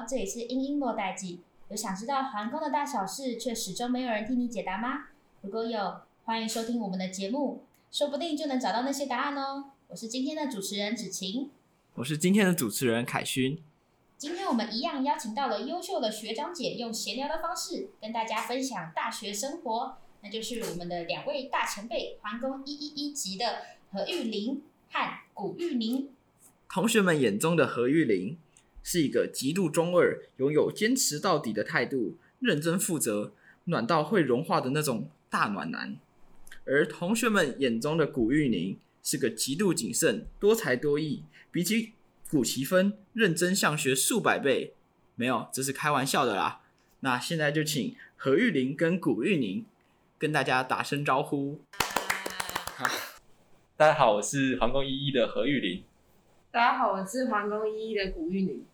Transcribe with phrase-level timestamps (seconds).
[0.00, 1.40] 好，这里是英英落代记。
[1.68, 5.08] 有想知道皇宫的大小事，却始终没有人替你解答吗？
[5.42, 9.72] 如果有，欢迎收听我们的节目，说不定就能找到那些答案哦。
[9.88, 11.50] 我是今天的主持人芷晴，
[11.96, 13.62] 我是今天的主持人凯勋。
[14.16, 23.58] 今天我们一样邀请到了优秀的学长姐，用闲聊的方式跟大家分享大学生活，那就是我们的两位大前辈，皇宫一一一级的
[23.92, 26.08] 何玉玲和古玉宁。
[26.70, 28.38] 同学们眼中的何玉玲
[28.82, 33.32] 是一个极度中二、拥有坚持到底的态度、认真负责、
[33.64, 35.96] 暖到会融化的那种大暖男；
[36.64, 41.92] 而同学们眼中的古玉宁是个极度谨慎、多才多艺，比起
[42.30, 44.74] 古奇芬认真向学数百倍。
[45.14, 46.62] 没有，这是开玩笑的啦。
[47.00, 49.64] 那现在就请何玉玲跟古玉宁
[50.18, 51.60] 跟大家打声招呼。
[53.76, 55.82] 大家好，我是皇宫一一的何玉玲。
[56.52, 58.66] 大家好，我是皇宫一一的古玉女。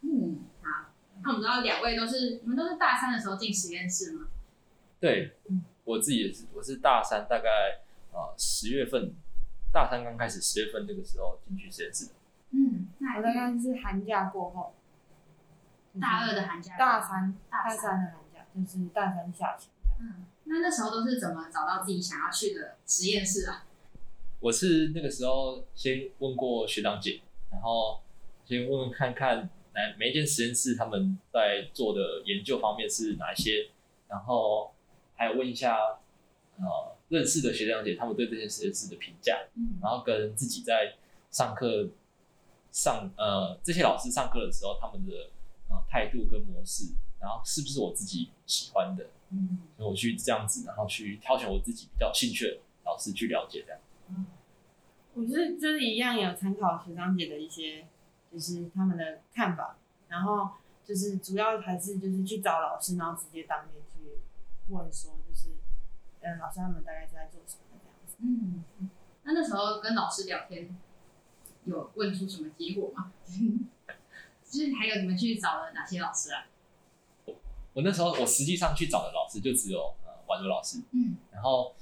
[0.00, 0.90] 嗯，好。
[1.22, 4.26] 那我们知道两位都是，你们都是大三的时候进实验室吗？
[4.98, 5.36] 对，
[5.84, 7.48] 我自己也是，我是大三，大概
[8.10, 9.14] 啊十月份，
[9.72, 12.12] 大三刚开始十月份那个时候进去实验室的。
[12.50, 14.74] 嗯，那我大概是寒假过后，
[16.00, 19.70] 大二的寒假，大三，大三的寒假，就是大三下旬。
[20.00, 23.64] 嗯，那那时候都是怎么找到自己想要去的实验室啊？
[24.40, 27.20] 我是那个时候先问过学长姐，
[27.52, 28.00] 然后
[28.46, 33.68] 先问问看看，来每一间实验室他们在做的研究方面是哪一些，
[34.08, 34.72] 然后
[35.14, 35.76] 还有问一下
[36.56, 39.38] 呃认识的学长姐他们对这些实验室的评价，
[39.82, 40.94] 然后跟自己在
[41.30, 41.90] 上课
[42.72, 45.28] 上呃这些老师上课的时候他们的
[45.68, 53.78] 呃态度跟模式，然后是不是我自己喜欢的，嗯，所以我去这样子，然后去挑选我自己比较兴趣的老师去了解这样。
[55.14, 57.86] 我是就是一样有参考学长姐的一些，
[58.32, 59.76] 就是他们的看法，
[60.08, 60.50] 然后
[60.84, 64.20] 就是主要还是就是去找老师，然后直接当面去
[64.68, 65.48] 问说，就是
[66.20, 68.16] 嗯，老师他们大概是在做什么这样子。
[68.20, 68.88] 嗯，
[69.24, 70.74] 那那时候跟老师聊天，
[71.64, 73.12] 有问出什么结果吗？
[74.48, 76.46] 就是还有你们去找了哪些老师啊？
[77.24, 77.34] 我
[77.72, 81.74] 我那时候我实际上去找的老师就只有呃婉如老师，嗯，然后。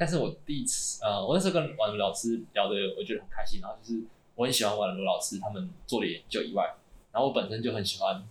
[0.00, 3.60] 但是我第一次，呃，我那时候跟婉如老师聊的，我觉得很开心。
[3.60, 4.02] 然后就是
[4.34, 6.74] 我很喜欢婉如老师他们做的研究以外，
[7.12, 8.26] 然后我本身就很喜欢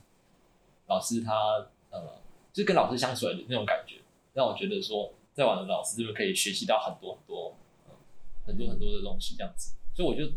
[0.88, 1.32] 老师他，
[1.92, 2.18] 呃，
[2.52, 3.98] 就跟老师相处的那种感觉，
[4.34, 7.54] 让我觉得说在婉如老师这边可以学习到很多很多，
[8.48, 9.76] 很多很多的东西这样子。
[9.94, 10.28] 所以我就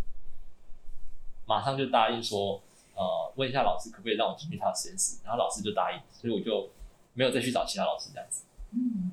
[1.47, 2.61] 马上就答应说，
[2.95, 6.69] 呃，问一下老师可不可以让我进去他的实验室，然后老师就答应，所以我就
[7.15, 8.45] 没有再去找其他老师这样子。
[8.73, 9.13] 嗯。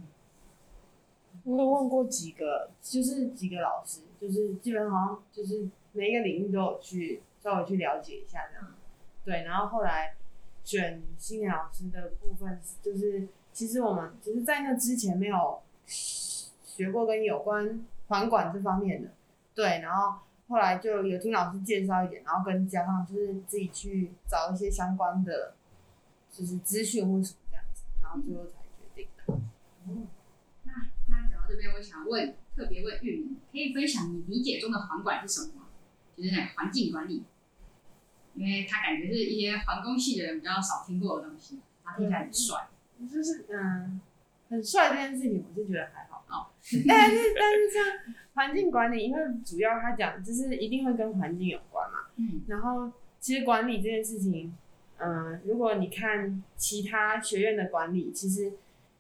[1.50, 8.76] 我有问过几个，就是几个老师，就是基本上就是每一个领域都有去稍微去了解一下这样。
[9.26, 10.16] 对，然后后来
[10.64, 19.10] 选心理老师的部分，就是其实我们只是在那之前没有学过跟有关房管这方面的。
[19.56, 25.56] 对，然后后来就有听老师介绍一点，然后跟加上就是自己去找一些相关的，
[26.32, 29.42] 就是资讯或什么这样子，然后最后才决定的。
[29.88, 30.08] 嗯
[31.48, 35.68] 这边我想问，特别问玉明，可以分享你理解中的环管是什么吗？
[36.18, 37.24] 就是那环境管理，
[38.34, 42.68] 因为他感觉是一些环工系的人比较少听过的东西，他听起来很帅。
[43.10, 44.02] 就是嗯，
[44.50, 46.48] 很帅这件事情，我就觉得还好哦。
[46.88, 52.00] 但是但是像环境管理，因为主要他讲就是一定会跟环境有关嘛。
[52.16, 52.42] 嗯。
[52.48, 54.54] 然后其实管理这件事情，
[54.98, 58.54] 嗯，如果你看其他学院的管理，其实。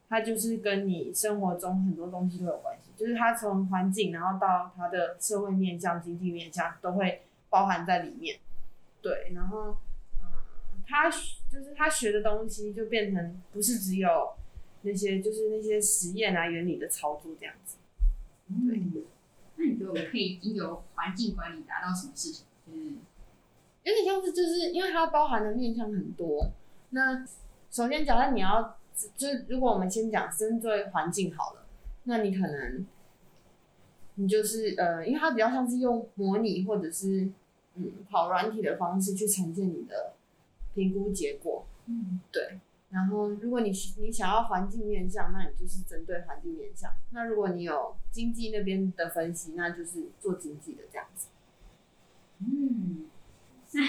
[0.09, 8.39] 它就是跟你生活中很多东西都有关系，就是它从环境，然后到它的社会面向、经济面向，都会包含在里面。
[9.03, 9.77] 对，然后，
[10.19, 14.33] 嗯，他就是他学的东西就变成不是只有
[14.81, 17.77] 那些，就是那些实验啊、原理的操作这样子。
[18.67, 18.79] 对。
[18.79, 19.03] 嗯，
[19.57, 22.47] 那你觉得我们可以经由环境管理达到什么事情？
[22.65, 22.97] 嗯，
[23.83, 26.49] 有点像是就是因为它包含的面向很多。
[26.89, 27.23] 那
[27.69, 28.78] 首先，假设你要。
[29.15, 31.65] 就是如果我们先讲针对环境好了，
[32.03, 32.85] 那你可能
[34.15, 37.29] 你就是呃，因为它比较像是用模拟或者是
[37.75, 40.13] 嗯跑软体的方式去呈现你的
[40.73, 42.59] 评估结果，嗯，对。
[42.89, 51.27] 然后如果你你想要环境面向，那你就是针对环境面向；那如果你有经济那边的分析，那就是做经济的这样子。
[52.39, 53.05] 嗯，
[53.73, 53.81] 那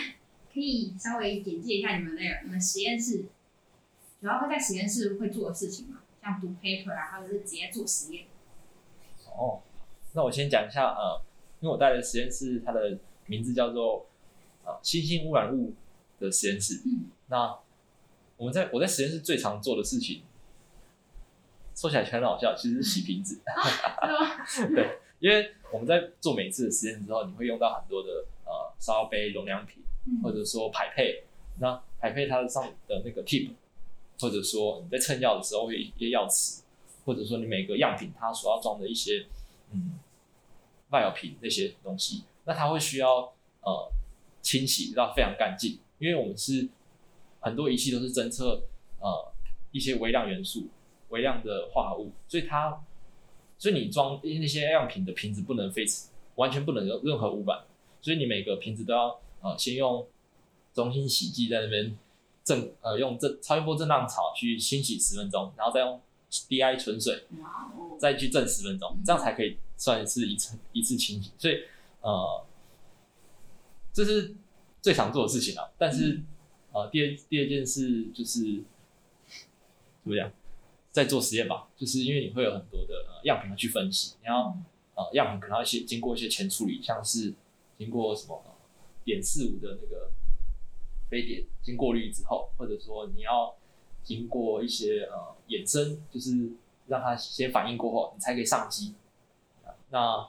[0.53, 3.25] 可以稍微简介一下你们那个你们实验室。
[4.21, 8.27] 主要会在实验室会做的事情嘛，像读 paper 啊，或者是直接做实验。
[9.27, 9.63] 哦，
[10.13, 11.23] 那我先讲一下，呃，
[11.61, 14.07] 因为我带的实验室它的名字叫做
[14.65, 15.73] 呃新兴污染物
[16.19, 16.83] 的实验室。
[16.85, 17.59] 嗯，那
[18.37, 20.23] 我们在我在实验室最常做的事情，
[21.75, 23.41] 说起来很好笑，其实是洗瓶子。
[24.59, 29.83] 嗯、 对，因为我们在做每一次的实验之后，你会用到很多的呃烧杯、容量瓶，
[30.23, 31.25] 或者说排配。
[31.59, 33.51] 那排配它上的那个 tip，
[34.21, 36.61] 或者说你在称药的时候会一些药匙，
[37.05, 39.27] 或者说你每个样品它所要装的一些
[39.73, 39.99] 嗯
[40.91, 43.33] 外药品那些东西，那它会需要
[43.63, 43.91] 呃
[44.43, 46.69] 清洗到非常干净，因为我们是
[47.41, 48.63] 很多仪器都是侦测
[49.01, 49.33] 呃
[49.73, 50.69] 一些微量元素、
[51.09, 52.85] 微量的化合物，所以它
[53.59, 55.85] 所以你装那些样品的瓶子不能飞，
[56.35, 57.65] 完全不能有任何污染，
[58.03, 60.07] 所以你每个瓶子都要呃先用。
[60.73, 61.99] 中心洗剂在那边
[62.50, 67.25] 震呃用这超音波震荡槽去清洗十分钟，然后再用 DI 纯水
[67.97, 71.31] 再去震十分钟，这样才可以算是一次一次清洗。
[71.38, 71.62] 所以
[72.00, 72.44] 呃
[73.93, 74.35] 这是
[74.82, 75.70] 最常做的事情啊。
[75.79, 76.20] 但是
[76.73, 78.64] 呃第二第二件事就是
[80.02, 80.32] 怎么讲，
[80.91, 84.58] 在做实验吧，就是因为你会有很多的样品要去分析，你要
[84.97, 87.32] 呃样品可能要一些经过一些前处理，像是
[87.79, 88.43] 经过什么
[89.05, 90.11] 点四五的那个。
[91.11, 93.55] 非典经过滤之后，或者说你要
[94.03, 96.53] 经过一些呃衍生，就是
[96.87, 98.95] 让它先反应过后，你才可以上机。
[99.91, 100.29] 那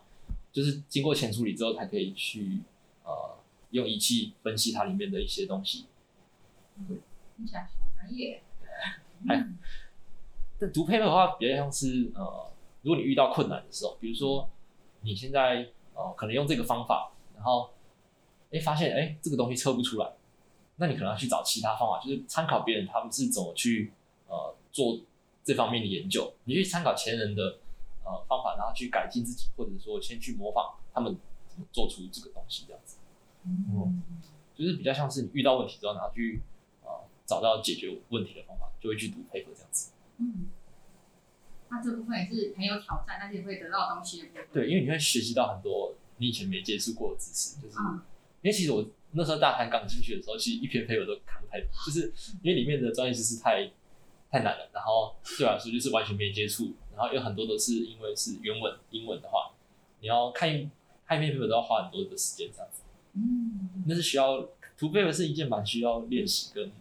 [0.51, 2.59] 就是经过前处理之后，才可以去
[3.03, 3.37] 呃
[3.69, 5.85] 用仪器分析它里面的一些东西。
[6.87, 6.97] 对，
[7.37, 8.41] 听起来好专业。
[9.27, 9.47] 哎。
[10.59, 12.51] 但读 paper 的话，比较像是呃，
[12.83, 14.47] 如果你遇到困难的时候，比如说
[15.01, 17.71] 你现在呃可能用这个方法，然后
[18.51, 20.13] 哎发现哎这个东西测不出来。
[20.81, 23.93] 那你可能要去找其他方法，就是参考别人他们是怎么去
[24.27, 24.99] 呃做
[25.43, 27.59] 这方面的研究，你去参考前人的
[28.03, 31.15] 呃方法，然后去改进自己，或者说先去模仿他们
[31.47, 32.97] 怎么做出这个东西这样子。
[33.45, 34.01] 嗯，
[34.55, 36.41] 就是比较像是你遇到问题之后，然后去
[36.81, 36.89] 呃
[37.27, 39.91] 找到解决问题的方法，就会去读 paper 这样子。
[40.17, 40.47] 嗯，
[41.69, 44.47] 那这部分也是很有挑战，但是也会得到东西的部分。
[44.51, 48.01] 对，因为你会学习到很多你以前没接触过的知识，就是、嗯、
[48.41, 48.83] 因为其实我。
[49.13, 53.69] 那时候大韩刚进去的时候，其实一篇 paper 都看不太懂，就是因为里面的专业知识太
[54.29, 54.69] 太难了。
[54.73, 59.51] 然后对我来说就是完全没接触，然后有很多都是因为是原文英文的话，
[59.99, 60.69] 你要看一
[61.05, 62.83] 看一篇 paper 都要花很多的时间这样子。
[63.13, 64.41] 嗯，那是需要
[64.77, 66.71] 读 paper 是一件蛮需要练习跟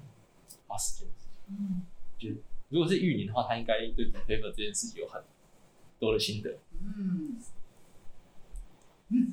[0.68, 1.32] 花时间的事情。
[1.48, 1.82] 嗯，
[2.16, 2.28] 就
[2.68, 5.20] 如果是玉林的话，他应该对读 paper 这件事情有很
[5.98, 6.58] 多的心得。
[6.80, 7.36] 嗯，
[9.08, 9.32] 嗯，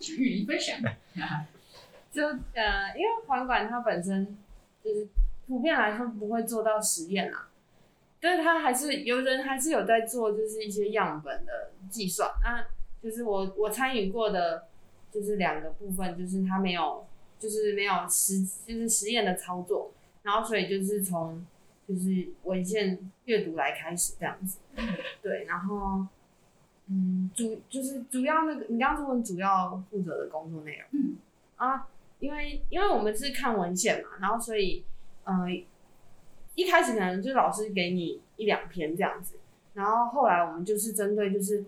[0.00, 0.80] 与玉林分享。
[2.10, 4.36] 就呃，因为环管它本身
[4.82, 5.06] 就是
[5.46, 7.48] 普遍来说不会做到实验啦，
[8.20, 12.28] 但是它还是有人还是有在做，就是一些样本的计算。
[12.42, 12.64] 那
[13.02, 14.66] 就是我我参与过的，
[15.12, 17.06] 就是两个部分，就是它没有，
[17.38, 19.92] 就是没有实就是实验的操作，
[20.22, 21.46] 然后所以就是从
[21.88, 24.58] 就是文献阅读来开始这样子，
[25.22, 26.04] 对，然后
[26.88, 31.16] 嗯主就是主要那个你刚刚是问主要负责的工作内容，嗯
[31.54, 31.86] 啊。
[32.20, 34.84] 因为因为我们是看文献嘛，然后所以，
[35.24, 35.66] 嗯、呃，
[36.54, 39.36] 一开始可能就老师给你一两篇这样子，
[39.72, 41.64] 然后后来我们就是针对就是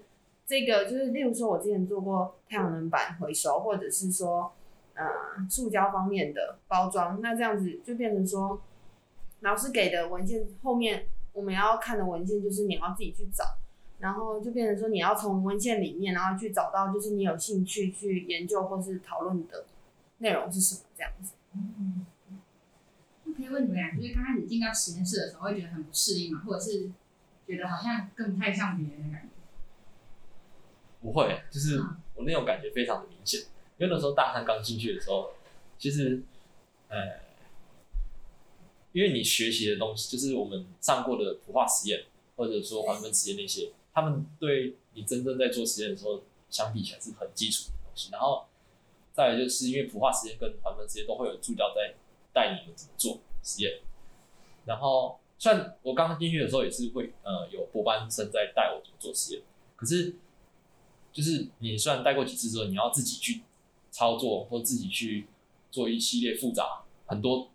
[0.47, 4.53] 这个就是例如说我之前做过太阳能板回收，或者是说
[4.95, 5.05] 呃
[5.49, 8.61] 塑胶方面的包装，那这样子就变成说
[9.41, 13.43] 老师给的文献后面我们要看的文献就是你要自己去找，
[14.01, 19.65] 然后就变成说你要从文献里面然后去找到就是你有兴趣去研究或是讨论的。
[20.23, 21.33] 内容是什么这样子？
[21.53, 22.07] 嗯，
[23.25, 26.43] 那可以问你们俩，就是刚开始进到实验室的时候，会觉得很不适应吗？
[26.47, 26.91] 或者是
[27.47, 29.29] 觉得好像更不太像别人的感觉？
[31.03, 31.81] 不会，就是
[32.15, 33.41] 我那种感觉非常的明显。
[33.79, 35.33] 因为那时候大三刚进去的时候，
[35.77, 36.23] 其实，
[36.89, 37.21] 呃，
[38.93, 42.05] 因为你学习的东西，就是我们上过的普化实验，
[42.37, 48.09] 或者说环分实验那些，他们对你真正在做实验的时候，相比起来是很基础的东西。
[48.13, 48.47] 然后。
[49.13, 51.95] 再就是因为普化实验跟环分实验都会有助教在
[52.33, 53.81] 带你们怎么做实验，
[54.65, 59.43] 然后虽然我刚刚进去的时候也是会呃有博班生在带我怎么做实验，
[59.77, 60.17] 可是
[61.13, 63.43] 就是你虽然带过几次之后，你要自己去
[63.91, 65.27] 操作或自己去
[65.71, 67.51] 做一系列复杂很多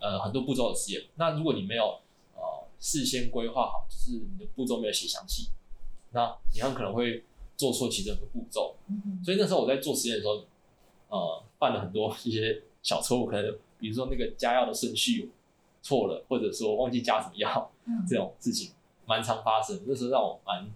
[0.00, 2.00] 呃很多步骤的实验，那如果你没有
[2.34, 5.48] 呃事先规划好，就是你的步骤没有写详细，
[6.10, 7.24] 那你很可能会。
[7.62, 8.74] 做错其中一个步骤，
[9.24, 10.44] 所以那时候我在做实验的时候，
[11.08, 15.30] 呃，犯了很多一些小错误，可能比如说那个加药的顺序
[15.80, 17.70] 错了，或者说忘记加什么药，
[18.08, 18.72] 这种事情
[19.06, 19.80] 蛮常发生。
[19.86, 20.66] 那时候让我蛮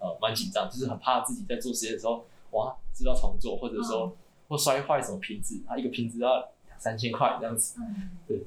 [0.00, 4.14] 呃蛮紧张，就是很怕自己在做实验的时候，哇，知道重做，或者说
[4.48, 7.80] 或摔坏什么瓶子，它一个瓶子要两三千块这样子。
[7.80, 8.44] 嗯，对。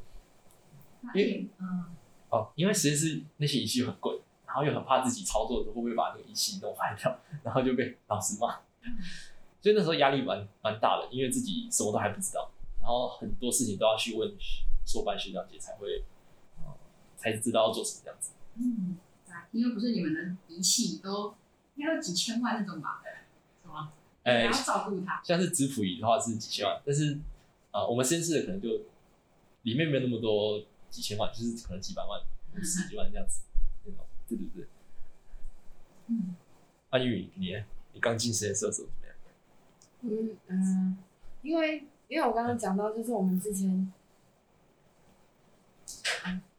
[1.16, 1.86] 因为嗯
[2.30, 8.60] 哦，因为实验室那些仪器很贵，然后又很怕自己操作的时候会不会把那个仪器弄坏掉，然后就被老师骂。
[8.82, 9.00] 嗯，
[9.62, 12.52] 所以那时候压力蛮蛮大的，因为自己什么都还不知道，
[12.82, 14.30] 然后很多事情都要去问
[14.86, 16.04] 硕班学长姐才会，
[16.58, 16.76] 呃，
[17.16, 18.34] 才知道要做什么这样子。
[18.56, 18.98] 嗯，
[19.54, 21.36] 因为不是你们的仪器都
[21.76, 23.02] 应该有几千万那种吧？
[23.64, 23.94] 是吗？
[24.24, 25.22] 哎，要照顾它。
[25.24, 27.14] 像是质谱仪的话是几千万，但是
[27.72, 28.68] 啊、呃，我们实验室的可能就
[29.62, 32.22] 里面没有那么多几千万，就是可能几百万、
[32.62, 33.44] 十几万这样子。
[34.28, 34.68] 对对对。
[36.08, 36.36] 嗯。
[36.90, 37.56] 安宇，你
[37.94, 39.16] 你刚进实验室的时候怎么样？
[40.02, 40.98] 嗯嗯，
[41.42, 43.92] 因为因为我刚刚讲到，就是我们之前。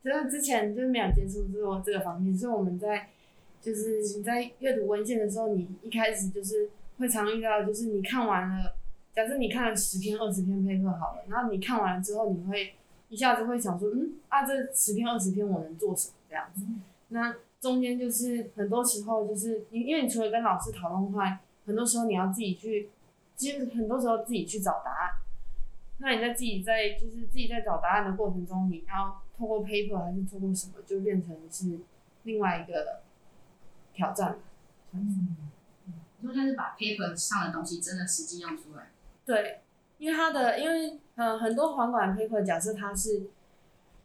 [0.01, 3.11] 就是之前就是没有接触过这个方面，所以我们在
[3.61, 8.75] 就是你在阅读文献的时候，你一开始就是会常遇到，就是你看完了，
[9.13, 12.75] 假设你看了十篇、二十篇 paper 好了，然后你看完了之后，你会
[13.11, 16.63] 一下子会想说，嗯啊，这十篇、二十篇我能做什么这样子？
[17.09, 22.91] 那中间就是很多时候就是你，因为你除了跟老师讨论外，很多时候你要自己去，
[23.37, 25.11] 其实很多时候自己去找答案。
[25.99, 29.23] 那你在自己在就是自己在找答案的过程中，你要。
[29.39, 31.79] 透过 paper 还是透过什么，就变成是
[32.25, 33.03] 另外一个
[33.95, 34.37] 挑战。
[34.91, 35.37] 嗯，
[36.19, 38.91] 你说像是把 paper 上的东西真的实际用出来。
[39.25, 39.61] 对，
[39.99, 43.29] 因为它的，因为呃很多环管 paper，假设它是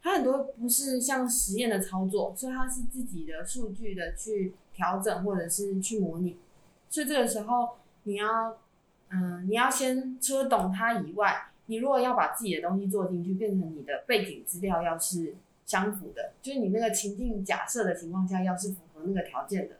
[0.04, 6.38] 它很多不是像实验的操作，所以它是自己的数据的去调整或者是去模拟，
[6.90, 7.70] 所以这个时候
[8.02, 8.58] 你要
[9.08, 11.50] 嗯、你要先除了懂它以外。
[11.66, 15.34] 你如果要把自己的东西做进去，变成你的背景资料要是
[15.64, 19.76] 相符的，就是你那个情境假设的情况下，要是符合那个条件的，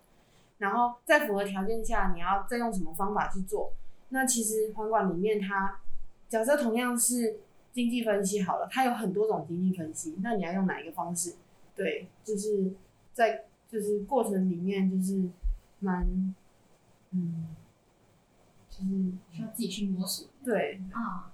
[0.57, 3.75] 然后在符合条件下，你要再用什么方法去做？
[4.09, 5.79] 那其实环管里面它
[6.27, 7.41] 假设同样是
[7.75, 11.35] 经济分析好了，它有很多种经济分析，那你要用哪一个方式？
[11.75, 12.73] 对，就是
[13.13, 15.29] 在就是过程里面就是
[15.81, 16.35] 蛮
[17.11, 17.49] 嗯，
[18.71, 20.29] 就是需要自己去摸索。
[20.45, 21.33] 对啊。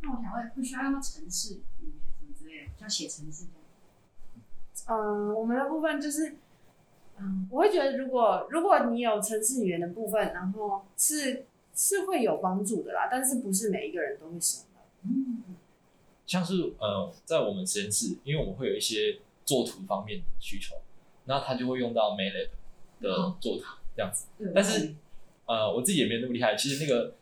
[0.00, 4.98] 那我想问，不需要用到程式语言什么之类的，要写程式这样？
[4.98, 6.36] 嗯，我们的部分就是，
[7.18, 11.44] 嗯，我会觉得，如果如果你有程式语言的部分，然后是
[11.74, 14.80] 是会有帮助的啦，但是不是每一个人都会使用的。
[15.02, 15.42] 嗯，
[16.28, 20.76] 像是呃，在我们实验室，因为我们会有一些作图方面的需求，
[21.24, 22.50] 那他就会用到 MATLAB
[23.00, 23.64] 的作图
[23.96, 24.26] 这样子。
[24.38, 24.94] 嗯，但是
[25.46, 27.16] 呃，我自己也没有那么厉害，其实那个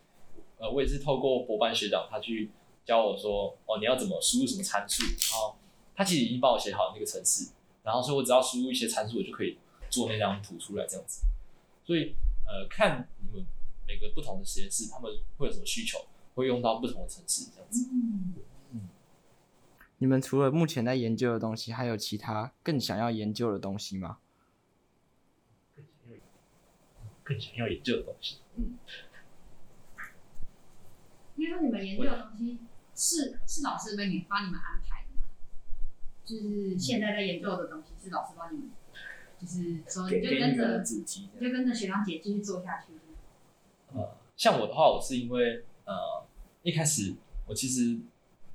[0.59, 2.51] 呃，我也是透过博班学长他去。
[2.87, 5.03] 教我说哦，你要怎么输入什么参数？
[5.03, 5.57] 然后
[5.97, 7.51] 他其实已经帮我写好那个程式，
[7.83, 9.59] 然后所以我只要输入一些参数，我就可以
[9.91, 11.27] 做那张图出来这样子。
[11.85, 12.15] 所以
[12.47, 13.45] 呃，看你们
[13.89, 15.99] 每个不同的实验室，他们会有什么需求，
[16.37, 17.91] 会用到不同的程式这样子。
[19.99, 24.19] 你们除了目前在研究的东西，还有其他更想要研究的东西吗？
[27.23, 28.39] 更想要研究的东西。
[28.57, 28.79] 嗯。
[31.37, 32.59] 因为说你们研究的东西。
[32.99, 35.29] 是是老师为你帮你们安排的吗？
[36.25, 38.71] 就是现在在研究的东西是老师帮你们，
[39.39, 42.95] 就是说你就跟着就跟着学长姐继续做下去。
[43.93, 46.25] 呃，像我的话，我是因为呃
[46.63, 47.99] 一开始我其实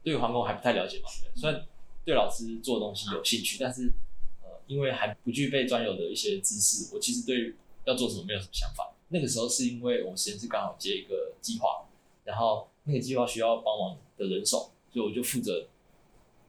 [0.03, 1.65] 对环工还不太了解嘛，虽然
[2.03, 3.93] 对老师做的东西有兴趣，但是
[4.41, 7.55] 呃因为还不具备专有的一些知识，我其实对
[7.85, 8.93] 要做什么没有什么想法。
[9.09, 11.85] 那个时候是因为我们实验室刚好接一个计划，
[12.23, 12.67] 然后。
[12.83, 15.67] 那个计划需要帮忙的人手，所以我就负责，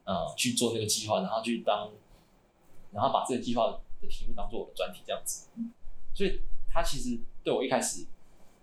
[0.05, 1.93] 呃，去做那个计划，然后去当，
[2.91, 5.51] 然后把这个计划的题目当做我的专题这样子。
[6.15, 6.41] 所以
[6.73, 8.07] 他其实对我一开始，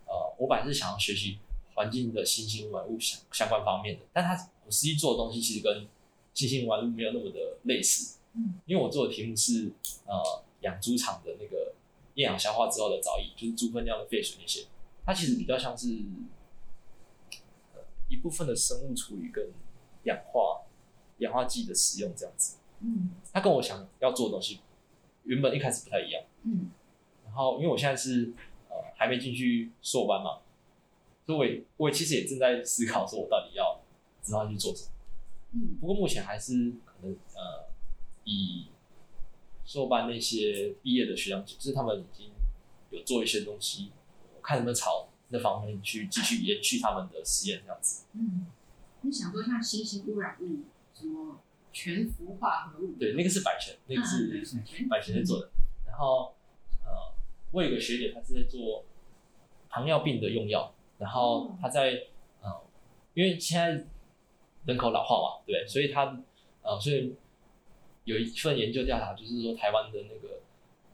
[0.07, 1.37] 呃，我本来是想要学习
[1.79, 5.87] 环境的新兴玩物相相关方面的，但它我实际做的东西其实跟
[6.33, 8.17] 新兴玩物没有那么的类似。
[8.33, 9.71] 嗯，因为我做的题目是
[10.05, 11.73] 呃养猪场的那个
[12.15, 14.65] 厌氧消化之后的藻液，就是猪粪尿的废水那些，
[15.05, 16.03] 它其实比较像是。
[18.11, 19.51] 一部分的生物处理跟
[20.05, 20.63] 氧化
[21.19, 24.61] 氧化剂的使用这样子，嗯，它跟我想要做的东西
[25.25, 26.71] 原本一开始不太一样，嗯，
[27.23, 28.33] 然后因为我现在是
[28.67, 30.39] 呃还没进去硕班嘛，
[31.29, 33.79] 所以我也其实也正在思考说我到底要
[34.23, 34.91] 知道去做什么，
[35.51, 37.69] 嗯，不过目前还是可能呃
[38.23, 38.69] 以
[39.63, 42.31] 硕班那些毕业的学长姐，就是他们已经
[42.89, 43.91] 有做一些东西，
[44.35, 45.07] 我看能不能朝。
[45.31, 48.07] 那方面去继续延续他们的实验这样子。
[48.13, 48.47] 嗯，
[49.01, 51.39] 你想说像新型污染物，什么
[51.71, 52.95] 全氟化合物？
[52.97, 54.47] 对，那个是百全，那个是
[54.89, 55.45] 百全在做的。
[55.45, 56.33] 嗯、然后
[56.83, 57.13] 呃，
[57.51, 58.85] 我有个学姐，她是在做
[59.69, 61.93] 糖尿病的用药，然后他在、
[62.43, 62.61] 嗯、呃，
[63.15, 63.83] 因为现在
[64.65, 66.21] 人口老化嘛，对，所以他
[66.61, 67.15] 呃，所以
[68.03, 70.41] 有一份研究调查，就是说台湾的那个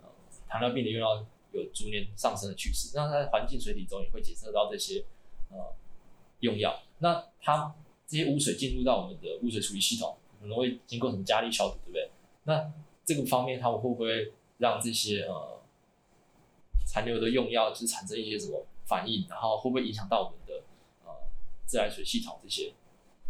[0.01, 0.09] 呃
[0.47, 5.03] 糖尿病的用药有逐年上升的趋势，那在环境水体中也会检测到这些
[5.49, 5.73] 呃
[6.39, 7.75] 用药，那它
[8.07, 12.09] 这些污水进入到我们的污水处理系统，可能会经过什么加力消毒，对不对？
[12.43, 12.71] 那
[13.03, 15.59] 这个方面，他们会不会让这些呃
[16.85, 20.63] 残留的用药就是产生一些什么反应，然后会不会影响到我们的
[21.03, 21.11] 呃
[21.65, 22.73] 自来水系统这些？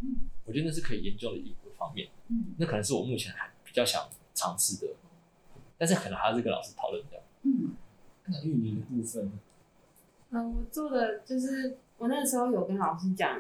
[0.02, 2.10] 嗯，我觉得那是可以研究的一个方面。
[2.28, 4.94] 嗯，那可能是我目前还比较想尝试的，
[5.78, 7.24] 但是可能还是跟老师讨论这样。
[7.44, 7.76] 嗯，
[8.26, 9.32] 那玉米的部分，
[10.32, 13.40] 嗯、呃，我做的就是我那个时候有跟老师讲，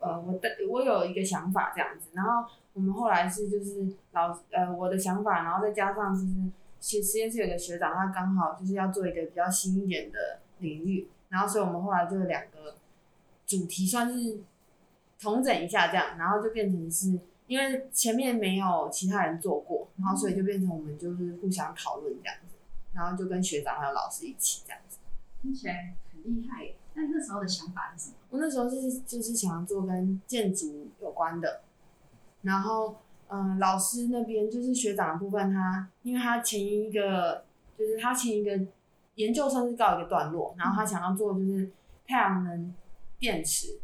[0.00, 12.76] 呃，我的我有一个想法这样子，然后我们后来是就是老呃我的想法，然后再加上就是实实验室有个学长，他刚好就是要做一个比较新一点的领域，然后所以我们后来就有两个
[13.46, 14.40] 主题算是。
[15.20, 17.18] 重整一下，这样，然后就变成是，
[17.48, 22.54] 因为前面没有其他人做过，然后所以就变成我们就是互相讨论这样子，
[22.92, 24.98] 然后就跟学长还有老师一起这样子。
[25.42, 28.16] 听起来很厉害，但那时候的想法是什么？
[28.30, 31.62] 我那时候是就是想要做跟建筑有关的，
[32.42, 37.44] 然后嗯、呃，老师那边就是学长的部分他，他因为他前一个
[37.76, 38.56] 就是他前一个
[39.18, 41.70] 研究生是告一个段落，然后他想要做就是
[42.06, 42.74] 太阳能
[43.18, 43.78] 电池，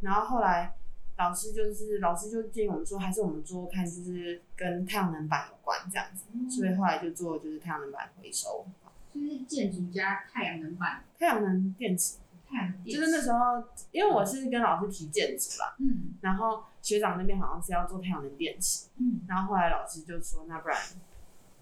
[0.00, 0.74] 然后后来。
[1.18, 8.64] 老师就是老师就建议我们说，还是我们做看，就是跟太阳能板有关这样子，嗯、所以后来就做就是太阳能板回收，
[9.12, 12.18] 就是建筑加太阳能板、太阳能电池、
[12.48, 13.00] 太阳能电池。
[13.00, 20.78] 就是那时候，因为我是跟老师提建筑啦，嗯，然后学长那边好像是要做太阳能电池，嗯，然后后来老师就说，那不然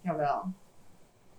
[0.03, 0.47] 要不要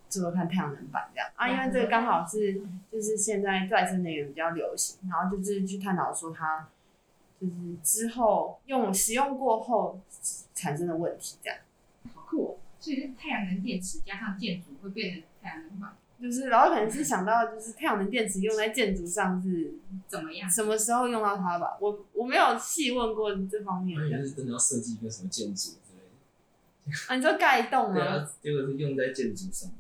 [0.09, 1.49] 做做看太阳能板这样啊？
[1.49, 2.61] 因为这个刚好是
[2.91, 6.69] 就是现在再生能源比较流行，然后就是去探讨说它。
[7.41, 7.53] 就是
[7.85, 10.01] 之后用使用过后
[10.57, 11.57] 产生的问题，这样。
[12.13, 12.59] 好酷哦！
[12.81, 15.97] 所以是太阳能电池加上建筑会变成太阳能板。
[16.21, 19.75] 就是然后可能是想到，就是太阳能电池用在建筑上是
[20.09, 20.51] 怎么样？
[20.51, 21.79] 什么时候用到它吧？
[21.81, 23.97] 我我没有细问过这方面。
[24.11, 26.01] 那是真的要设计一个什么建筑之类
[26.91, 26.93] 的。
[27.07, 27.95] 啊，你说盖栋吗？
[27.95, 29.71] 对啊，结果是用在建筑上。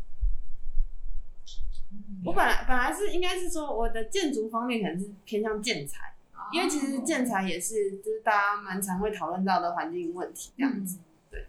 [2.24, 6.14] 我本来本来是应该是说我的建筑方面可能是偏向建材。
[6.50, 10.98] 因为其实建材也是，就是大家蛮常会讨论到的环境问题这样子，
[11.30, 11.46] 对。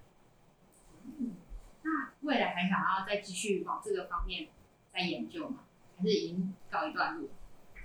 [1.20, 1.32] 嗯，
[1.84, 4.50] 那未来还想要再继续往这个方面
[4.92, 5.60] 再研究吗？
[5.98, 7.30] 还是已经告一段落？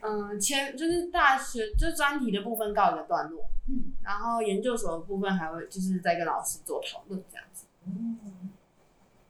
[0.00, 7.66] 嗯，前就是大学就专题的部分告一个段落，嗯，然后研究所的部分还会就是再跟老师做讨论这样子。
[7.86, 8.50] 嗯，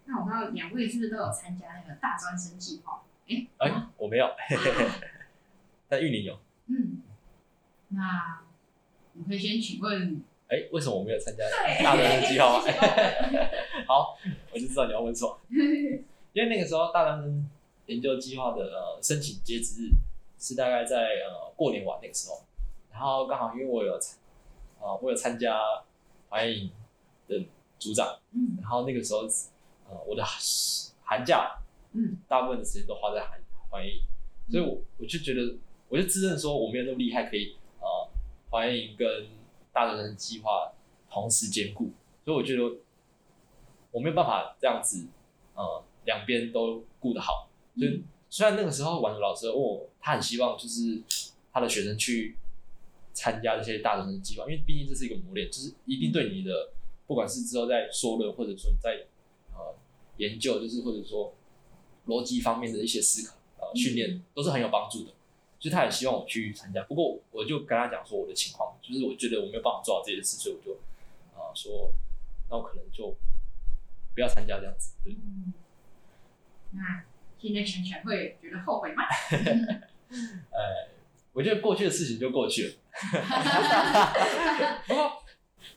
[0.07, 3.03] 那我不知道两位是不是都有参加那个大专生计划？
[3.29, 4.27] 哎哎，我没有，
[5.89, 6.39] 但玉林有。
[6.67, 7.03] 嗯。
[7.89, 8.43] 那
[9.17, 11.45] 我可以先请问，哎、欸，为什么我没有参加
[11.83, 12.61] 大专生计划？
[13.87, 14.17] 好，
[14.53, 15.39] 我就知道你要问什么。
[16.33, 17.49] 因为那个时候大专生
[17.87, 19.91] 研究计划的呃申请截止日
[20.39, 20.97] 是大概在
[21.29, 22.43] 呃过年晚那个时候，
[22.91, 24.19] 然后刚好因为我有参
[24.81, 25.61] 啊、呃，我有参加
[26.29, 26.71] 环影
[27.29, 27.47] 的
[27.79, 29.21] 组长，嗯，然后那个时候
[29.89, 30.25] 呃我的
[31.05, 31.57] 寒假，
[31.95, 34.03] 嗯，大部分的时间都花在环环影，
[34.51, 35.57] 所以我我就觉得
[35.89, 37.57] 我就自认说我没有那么厉害，可以。
[38.51, 39.27] 环影跟
[39.73, 40.73] 大学生计划
[41.11, 41.91] 同时兼顾，
[42.25, 42.63] 所以我觉得
[43.91, 45.09] 我没有办法这样子，
[45.57, 47.51] 呃，两边都顾得好。
[47.77, 51.03] 所以虽然那个时候婉如老师问我，他很希望就是
[51.53, 52.37] 他的学生去
[53.13, 56.71] 参加这些大学生计划，因为毕竟这是一个磨练，就是一定对你的
[57.09, 59.05] 不管是之后在说论，或者说你在
[59.53, 59.75] 呃
[60.19, 61.35] 研究，就是或者说
[62.07, 65.13] 逻辑方面的一些思考呃训练，都是很有帮助的。
[65.61, 70.75] 所以他也希望我去参加，不过我就跟他讲说我的情况，就是我觉得我没有办法做好这件事，所以我就
[71.35, 71.91] 啊、呃、说，
[72.51, 73.17] 那我可能就
[74.15, 74.93] 不要参加这样子。
[75.03, 75.15] 对。
[75.15, 75.55] 嗯、
[76.73, 77.05] 那
[77.39, 79.05] 现在想想会觉得后悔吗？
[80.51, 80.89] 呃，
[81.33, 82.75] 我觉得过去的事情就过去了。
[84.87, 85.23] 不过，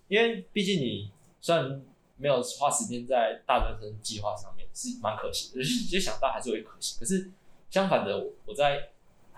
[0.08, 1.82] 因为毕竟你虽然
[2.18, 7.00] 没有花时间在大专生计划上面，是蛮可惜的，其实想到还是会可惜。
[7.00, 7.32] 可是
[7.70, 8.90] 相反的，我在。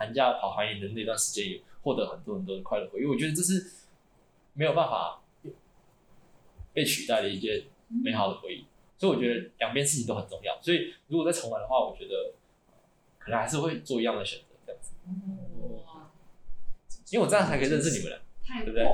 [0.02, 3.06] 寒假跑环影的那段时间，也获得很多很多的快乐回忆。
[3.06, 3.70] 我觉得这是
[4.54, 5.22] 没有办法
[6.72, 8.66] 被取代的一件美好的回忆。
[8.98, 10.58] 所以我觉得两边事情都很重要。
[10.62, 12.32] 所以如果再重来的话，我觉得
[13.18, 14.94] 可能还是会做一样的选择，这样子。
[17.10, 18.22] 因为我这样才可以认识你们了，
[18.64, 18.86] 对不对？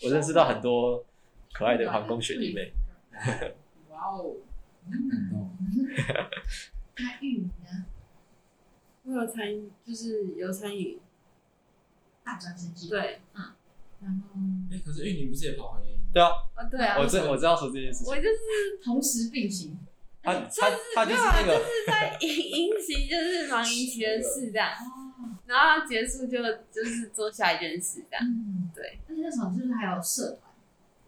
[0.08, 1.04] 我认识到很多
[1.52, 2.72] 可爱的航空学弟妹。
[3.90, 4.36] 哇哦！
[6.96, 7.86] 那玉米呢？
[9.04, 11.00] 我有参与，就是有参与
[12.22, 13.00] 大专生计划。
[13.00, 13.42] 对，嗯。
[14.00, 16.00] 然后，哎，可是玉宁不是也跑环原营？
[16.12, 19.78] 对啊，啊对啊，我知我知道说这件事情，我就是同时并行。
[20.22, 24.70] 他 他他就是那个，就是在迎迎期，就是忙迎期的事这样，
[25.46, 28.24] 然后结束就就是做下一件事这样。
[28.26, 28.98] 嗯，对。
[29.08, 30.54] 而且那时候是不是还有社团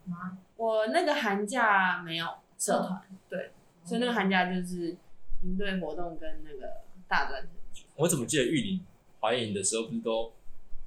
[0.05, 0.39] 吗？
[0.57, 2.27] 我那个寒假没有
[2.59, 3.53] 社团，对，
[3.87, 4.97] 所以那个寒假就是
[5.43, 7.49] 营队活动跟那个大专。
[7.95, 8.81] 我怎么记得玉林
[9.21, 10.33] 怀营的时候不是都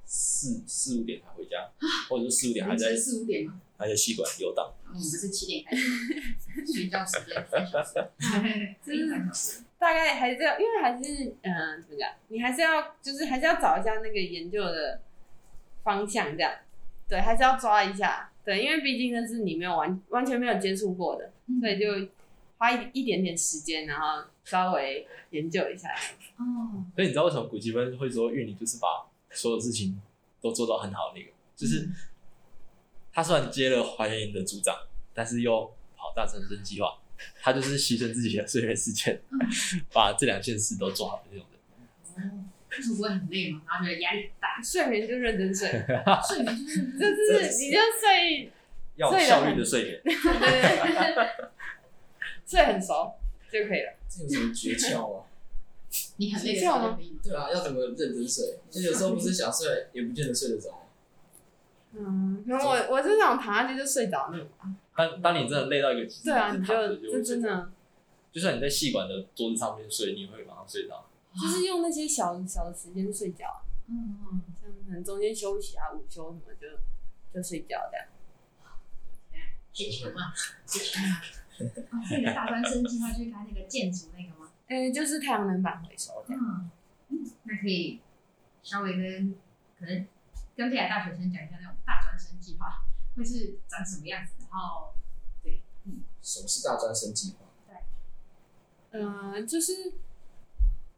[0.04, 1.70] 四四五点才回家，
[2.08, 3.60] 或者是四五点还在四五点吗？
[3.78, 4.72] 还在戏馆游荡。
[4.88, 5.82] 我们是七点开始
[6.72, 7.94] 睡觉时间三小时，
[8.84, 12.10] 就是大概还是要，因为还是嗯、呃，怎么讲？
[12.28, 15.00] 你还是要，就是还是要找一下那个研究的
[15.82, 16.52] 方向，这样
[17.08, 22.08] 对，还是要抓一下，对，因为毕竟那是你没有完完全没有接触过的，所以就
[22.60, 25.88] 花一一点点时间，然后稍微研究一下。
[26.36, 28.86] 哦，所以你知道为什么古奇芬会说玉女就是把
[29.30, 29.98] 所有事情
[30.40, 31.86] 都做到很好的那个，就是。
[31.86, 31.94] 嗯
[33.12, 34.72] 他虽然接了还原营的组长，
[35.12, 36.96] 但是又跑大专生计划，
[37.42, 39.40] 他就是牺牲自己的睡眠时间，嗯、
[39.92, 42.30] 把这两件事都做好的那种人。
[42.30, 43.62] 哦，为什么不会很累吗？
[43.66, 45.68] 然后觉得压力大，睡眠就认真睡，
[46.24, 48.52] 睡眠就是就是你就睡，
[48.94, 51.28] 要效率的睡眠，对 对对，
[52.50, 53.14] 睡很熟
[53.52, 53.94] 就可以了。
[54.08, 55.24] 这有什么诀窍啊？
[56.16, 56.98] 你很累的时候吗？
[57.22, 58.58] 对啊，要怎么认真睡？
[58.70, 60.86] 就有时候不是想睡，也不见得睡得着。
[61.92, 64.48] 嗯，可能我我是那种躺下去就睡着那种。
[64.96, 67.70] 当当你真的累到一个极致，对啊，你就就真的，
[68.32, 71.06] 就算你在戏馆的桌子上面睡，你也会马上睡着。
[71.40, 76.66] 就是用那些小小的时间睡觉，嗯嗯，像可能中间休息啊、午休什么就
[77.32, 78.06] 就睡觉这样。
[79.72, 80.32] 解球嘛，
[80.66, 81.20] 解球嘛。
[81.66, 84.50] 哦，那个大专生计划就是他那个建筑那个吗？
[84.68, 86.70] 嗯，就是太阳能板回收这样。
[87.08, 88.00] 嗯，那可以
[88.62, 89.34] 稍微跟
[89.78, 90.06] 可能。
[90.56, 92.84] 跟北海大学生讲一下那种大专生计划
[93.16, 94.92] 会是长什么样子，然后
[95.42, 97.46] 对，嗯，什么是大专生计划？
[97.66, 97.78] 对，
[98.90, 99.94] 嗯、呃，就是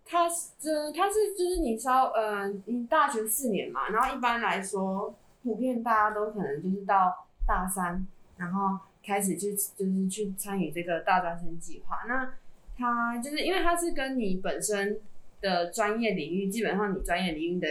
[0.04, 8.04] 他这他是就是你稍呃，你大学四年嘛，然后一般来说，普遍大家都可能就是到大三，
[8.38, 11.98] 然后开始去就是去参与这个大专生计划。
[12.08, 12.34] 那
[12.76, 14.98] 他就是因为他是跟你本身
[15.40, 17.68] 的专业领域，基本上你专业领域的。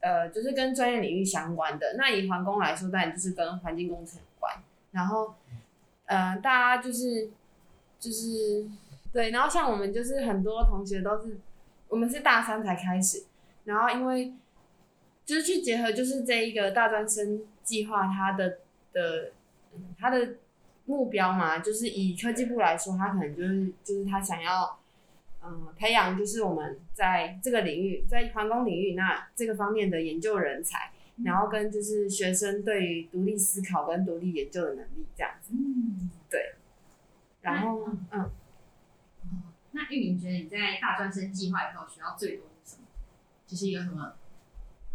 [0.00, 1.94] 呃，就是跟专业领域相关的。
[1.96, 4.54] 那以环工来说，当然就是跟环境工程有关。
[4.92, 5.34] 然后，
[6.04, 7.28] 呃，大家就是
[7.98, 8.64] 就是
[9.12, 9.30] 对。
[9.30, 11.40] 然后像我们就是很多同学都是，
[11.88, 13.24] 我们是大三才开始。
[13.64, 14.32] 然后因为
[15.24, 18.58] 就是去结合，就是这一个大专生计划，它的
[18.92, 19.32] 的
[19.98, 20.36] 它的
[20.86, 24.78] 目标嘛，就是以科技部来说，他可能就是就是他想要。
[25.40, 35.52] 嗯，培养就是我们在这个领域，在环工领域那这个方面的研究人才，嗯、然后跟就是学生对于独立思考跟独立研究的能力这样子。
[35.54, 36.56] 嗯，对。
[37.40, 38.30] 然后，嗯，
[39.22, 42.88] 嗯那玉明觉得你在大专生计划以后学到最多是什么？
[43.46, 44.14] 就是有什么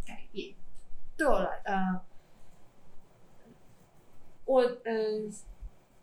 [0.06, 0.54] 改变？
[1.16, 2.02] 对我来，呃，
[4.54, 5.32] 我嗯、呃，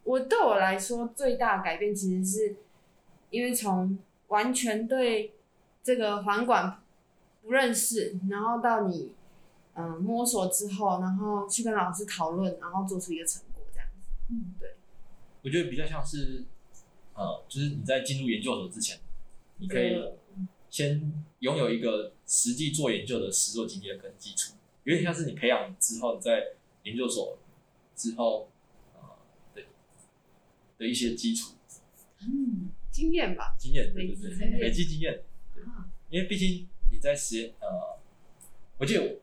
[0.03, 2.57] 我对我来说最大的改变其实是
[3.31, 5.35] 因为从完全对
[5.85, 6.83] 这个环管
[7.43, 9.13] 不认识，然后到你
[9.75, 14.33] 嗯、呃、摸索之后，然后去跟老师讨论，然后做出一个成果这样子。
[14.33, 14.75] 嗯，对。
[15.43, 16.45] 我觉得比较像是，
[17.15, 18.99] 呃，就是你在进入研究所之前，
[19.59, 19.97] 你可以
[20.69, 27.39] 先拥有一个实际做研究的实作经验跟基础，有点像是你培养之后在研究所
[28.01, 28.49] 之后，
[28.95, 29.01] 呃，
[29.55, 29.67] 对
[30.79, 31.55] 的一些基础。
[32.21, 32.71] 嗯。
[32.91, 35.23] 经验吧，经验对对对，累积经验。
[35.55, 35.63] 对，
[36.11, 37.97] 因为毕竟你在实验，呃，
[38.79, 39.21] 我记得我，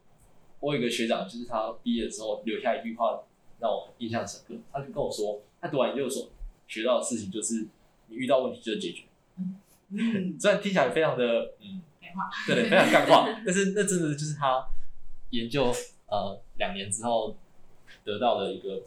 [0.61, 3.23] 我有一个学长，就是他毕业的时候留下一句话
[3.59, 4.55] 让我印象深刻。
[4.71, 6.31] 他就跟我说，他读完研究所
[6.65, 7.67] 学到的事情就是，
[8.07, 9.03] 你遇到问题就解决。
[9.89, 11.81] 嗯，虽然听起来非常的嗯，
[12.47, 14.65] 对对，非常干话，但是那真的就是他
[15.31, 15.73] 研究
[16.07, 17.37] 呃两年之后
[18.07, 18.81] 得到的一个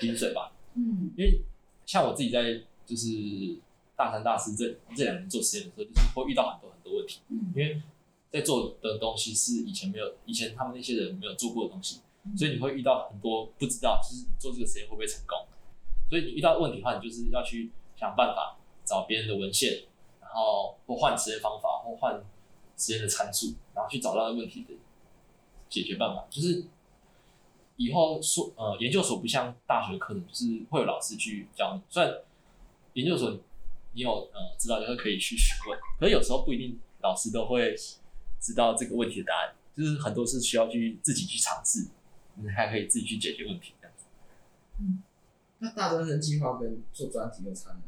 [0.00, 0.50] 精髓吧。
[0.74, 1.42] 嗯，因为
[1.84, 3.60] 像我自己在就是。
[3.96, 7.80] 大三、大四这这两年做实验的时候，就是会遇到很多很多问题，嗯、因为
[8.28, 15.46] 在做的东西是以前没有、以前他们那些人没有做过的东西，嗯、所以你会遇到很多不知道，就是你做这个实验会不会成功。
[16.10, 19.84] 所以你遇到问题的话，你就是要去想办法找别人的文献，
[20.20, 22.20] 然后或换实验方法，或换
[22.76, 24.74] 实验的参数，然后去找到问题的
[25.68, 26.26] 解决办法。
[26.28, 26.64] 就是
[27.76, 31.82] 以后说呃，研究所不像大学课程，就是会有老师去教你。
[31.88, 32.12] 虽然
[32.94, 33.38] 研究所。
[33.96, 37.76] 你有呃知道就会可以去询问，可是有时候不一定老师都会
[38.40, 41.86] 知道这个问题的答案，就是很多是需要去自己去尝试，
[42.34, 44.04] 你还可以自己去解决问题这样子。
[44.80, 45.00] 嗯，
[45.60, 47.82] 那大专生计划跟做专题有差吗？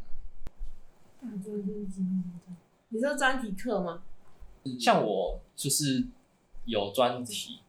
[1.21, 2.55] 大专生计划，
[2.91, 4.05] 你说专题课吗？
[4.79, 6.07] 像我就是
[6.67, 7.63] 有专题，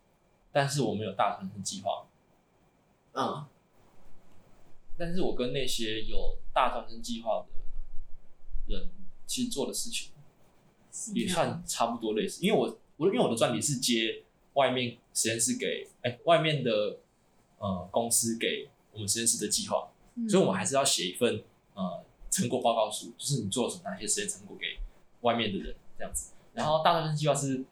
[0.52, 2.06] 但是我没有大专生计划。
[3.20, 3.46] 嗯，
[4.96, 8.90] 但是我跟那些有大专生计划的人，
[9.26, 10.12] 其实做的事情
[11.16, 12.46] 也算差不多类似。
[12.46, 17.00] 因为我我因为我的专题是接外面实验室给哎、欸、外面的
[17.58, 24.78] 呃公司给我们实验室的计划，嗯、所以我们还是要写一份呃成果报告书，就是你做了什么哪些实验成果给
[25.22, 26.34] 外面的人这样子。
[26.54, 27.66] 然后大专生计划是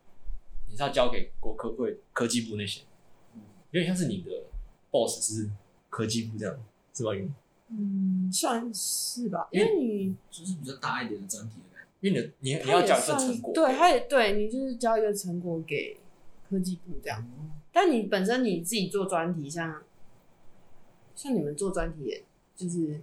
[0.68, 2.82] 你是要交给国科会科技部那些，
[3.70, 4.32] 有点像是你的
[4.96, 5.50] boss 是
[5.90, 6.56] 科技部这样，
[6.94, 7.12] 是吧？
[7.68, 15.98] 嗯，算是吧，因为你就是比较大一点的专题的感觉，因为你你你要交一个成果，对，他也对你就是交一个成果给
[16.48, 17.26] 科技部这样。
[17.40, 19.84] 嗯、但你本身你自己做专题，像
[21.16, 22.24] 像你们做专题，也
[22.56, 23.02] 就是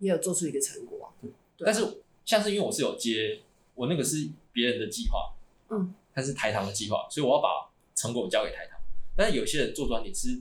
[0.00, 1.08] 也有做出一个成果啊。
[1.22, 3.40] 对，对但是像是因为我是有接，
[3.76, 5.32] 我那个是别人的计划，
[5.68, 8.78] 嗯，他是台糖的计划，所以我要把成果交给台糖。
[9.16, 10.40] 但是有些人做专题是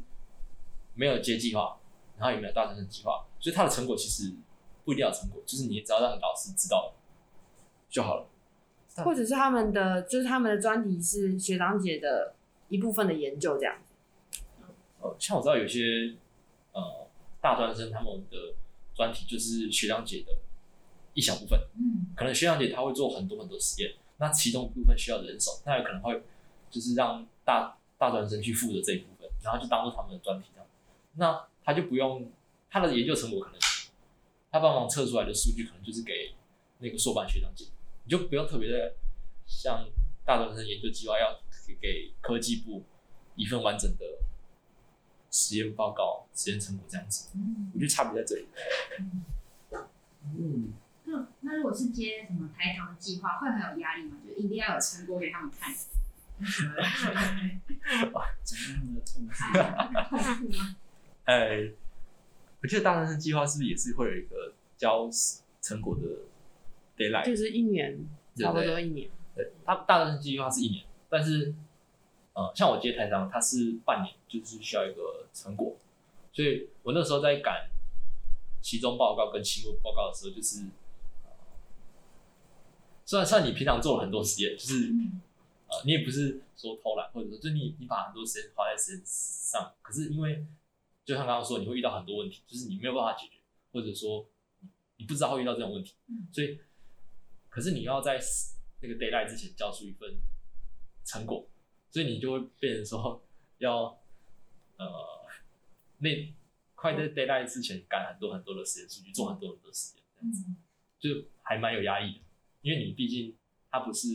[0.99, 1.79] 没有接计划，
[2.17, 3.25] 然后也没有大专生计划。
[3.39, 4.35] 所以他的成果其实
[4.83, 6.93] 不一定要成果，就是你只要让老师知道
[7.89, 8.27] 就好了。
[9.05, 12.35] 或者是他们的，就是他们的专题是学长姐的
[12.67, 13.77] 一部分的研究这样。
[14.99, 16.15] 呃，像我知道有些
[16.73, 17.07] 呃
[17.39, 18.55] 大专生他们的
[18.93, 20.37] 专题就是学长姐的
[21.13, 26.21] 一小部分，嗯，可能学长姐他会做很多很多实验，那其中一部分需要人手，那有可能会
[26.69, 30.49] 就是让大大专生去负责这一部分，然后就当做他们的专题
[31.19, 32.31] 那他就不用。
[32.71, 33.59] 他的研究成果可能，
[34.51, 36.35] 他帮忙测出来的数据可能就是给
[36.77, 37.65] 那个硕班学长姐，
[38.03, 38.93] 你就不用特别的
[39.47, 39.89] 像
[40.23, 41.41] 大专生研究计划要
[41.81, 42.83] 给科技部
[43.33, 44.05] 一份完整的
[45.31, 47.31] 实验报告、实验成果这样子。
[47.33, 48.47] 嗯，我觉得差别在这里。
[50.37, 50.71] 嗯，
[51.05, 54.17] 那那如果是接什么台糖的计划，会很有压力吗？
[54.23, 55.73] 就一定要有成果给他们看。
[58.13, 60.75] 哇，怎么那么痛苦 吗？
[61.29, 61.71] 哎。
[62.61, 65.09] 我记得大专生计划是不是也是会有一个交
[65.61, 66.01] 成果的
[66.97, 67.25] deadline？
[67.25, 69.09] 就是一年，差不多一年。
[69.33, 71.55] 对，他大专生计划是一年，但是
[72.33, 75.77] 呃，像我接台商，他是半年，就是需要一个成果。
[76.33, 77.69] 所以我那时候在赶
[78.61, 80.65] 期中报告跟期末报告的时候，就是
[83.05, 84.93] 虽然算你平常做了很多实验，就是
[85.69, 90.45] 呃，你也不是说偷懒，或者说就你你把很多时间花在实验上，可是因为
[91.09, 93.39] 就像刚刚说，你会遇到很多问题，就是你没有办法解决，
[93.71, 94.29] 或者说
[94.97, 95.95] 你不知道会遇到这种问题，
[96.31, 96.59] 所以，
[97.49, 98.21] 可是你要在
[98.79, 100.19] 那个 d a y l i g h t 之前交出一份
[101.03, 101.49] 成果，
[101.89, 103.25] 所以你就会变成说
[103.57, 103.99] 要
[104.77, 104.85] 呃
[105.97, 106.31] 那
[106.75, 110.45] 快在 d a y l i g h t 之前赶很多很多的实验数据，做很多很多实验，这样子
[110.99, 112.21] 就还蛮有压力的，
[112.61, 113.35] 因为你毕竟
[113.71, 114.09] 它不是，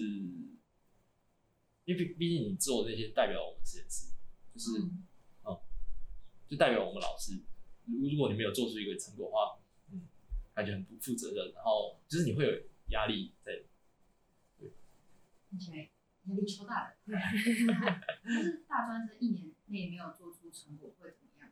[1.86, 4.12] 因为毕毕竟你做那些代表我们实验室，
[4.54, 4.78] 就是。
[4.80, 5.06] 嗯
[6.48, 7.40] 就代表我们老师，
[7.86, 9.58] 如如果你没有做出一个成果的话，
[9.90, 10.02] 嗯，
[10.54, 12.52] 感觉很不负责任，然后就是你会有
[12.90, 13.52] 压力在，
[14.58, 14.70] 对，
[15.48, 15.90] 听起来
[16.26, 16.96] 压力超大的。
[18.22, 21.50] 但是大专生一年内没有做出成果会怎么样？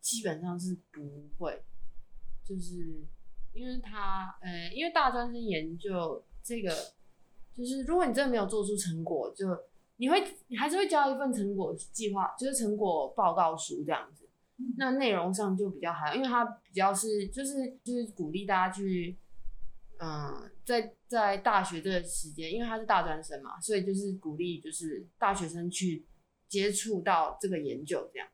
[0.00, 1.62] 基本上是不会，
[2.44, 3.06] 就是
[3.52, 6.94] 因为他，呃，因为大专生研究这个，
[7.56, 9.46] 就是如果你真的没有做出成果，就。
[10.00, 14.26] 你会，你还是会交一份成果计划，就是成果报告书这样子。
[14.78, 19.18] 那内容上就比较还好，因为它比较是，就是就是鼓励大家去，
[19.98, 26.06] 嗯，在在大学这个时间，因为他是大专生嘛，所以就是鼓励就是大学生去
[26.48, 28.26] 接触到这个研究这样。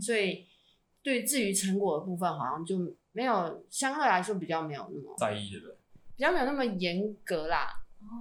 [0.00, 0.46] 所以
[1.02, 5.78] 对至于成果的部分，好像就没有相对来说比较没有那么在意的，
[6.14, 7.68] 比较没有那么严格啦。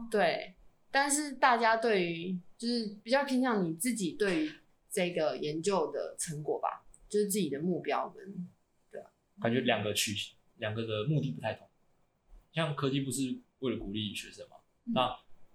[0.09, 0.55] 对，
[0.95, 4.51] 但是大家对于就是比较偏向你自己对于
[4.89, 8.47] 这个研究的成果吧，就是自己的目标跟
[8.89, 10.15] 对啊，感觉两个去
[10.55, 11.67] 两个的目的不太同。
[12.53, 14.55] 像科技部是为了鼓励学生嘛，
[14.85, 15.01] 嗯、那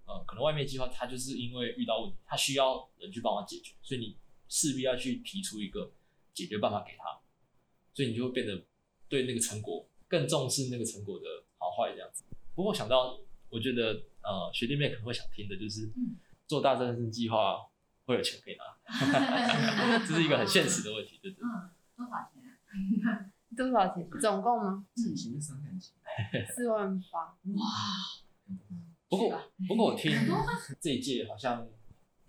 [0.05, 5.91] 呃可能外面计划他就是因为遇到问题，他需要人去帮忙解决，所以你势必要去提出一个
[6.35, 7.19] 解决办法给他，
[7.95, 8.63] 所以你就会变得
[9.09, 11.25] 对那个成果更重视那个成果的
[11.57, 12.25] 好坏这样子。
[12.55, 13.19] 不过想到
[13.51, 15.87] 我觉得呃学弟妹可能会想听的就是。
[15.97, 16.17] 嗯
[16.51, 17.65] 做大专生计划
[18.07, 21.47] 会有钱可以拿， 这是一个很现实的问题，对不对？
[21.47, 22.43] 嗯，多少钱
[23.07, 23.31] 啊？
[23.57, 24.11] 多少钱？
[24.21, 24.85] 总共吗？
[24.97, 25.81] 整形的三万
[26.53, 27.21] 四万八。
[27.21, 27.65] 哇！
[29.09, 30.11] 不过，不过我听
[30.81, 31.65] 这一届好像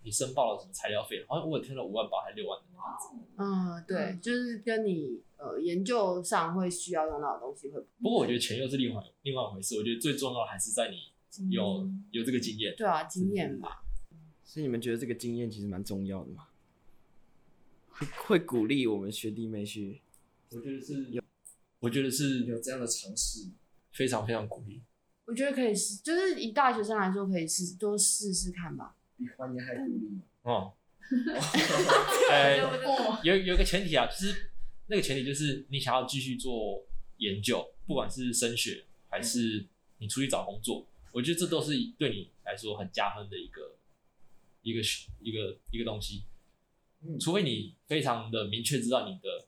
[0.04, 3.26] 你申报了什么材料费，好像我听了五万八还是六万的样子。
[3.38, 7.80] 嗯，对，就是跟你呃研究上会需要用到的东西会。
[8.00, 11.10] 不过我觉得钱又是另外另外一回事，我觉得最重要的还是在你
[11.50, 12.74] 有有这个经验。
[12.76, 13.82] 对啊，经验吧。
[14.44, 16.48] 所以你们觉得这个经验其实蛮重要的吗？
[17.88, 20.02] 会会鼓励我们学弟妹去？
[20.50, 21.22] 我觉得是有，
[21.80, 23.48] 我觉得是有这样的尝试，
[23.92, 24.82] 非常非常鼓励。
[25.24, 28.96] 我觉得可以试，就是以大学生来说，可以试多试试看吧。
[29.16, 30.18] 比欢迎还鼓励。
[30.42, 30.74] 哦。
[32.30, 32.56] 呃，
[33.22, 34.50] 有有个前提啊，就是
[34.86, 36.84] 那个前提就是你想要继续做
[37.18, 39.66] 研究，不管是升学还是
[39.98, 43.76] 你出去找工作，我觉得这都是对你来说很加分的一个
[44.62, 44.80] 一个
[45.20, 46.24] 一个一个东西。
[47.20, 49.46] 除非你非常的明确知道你的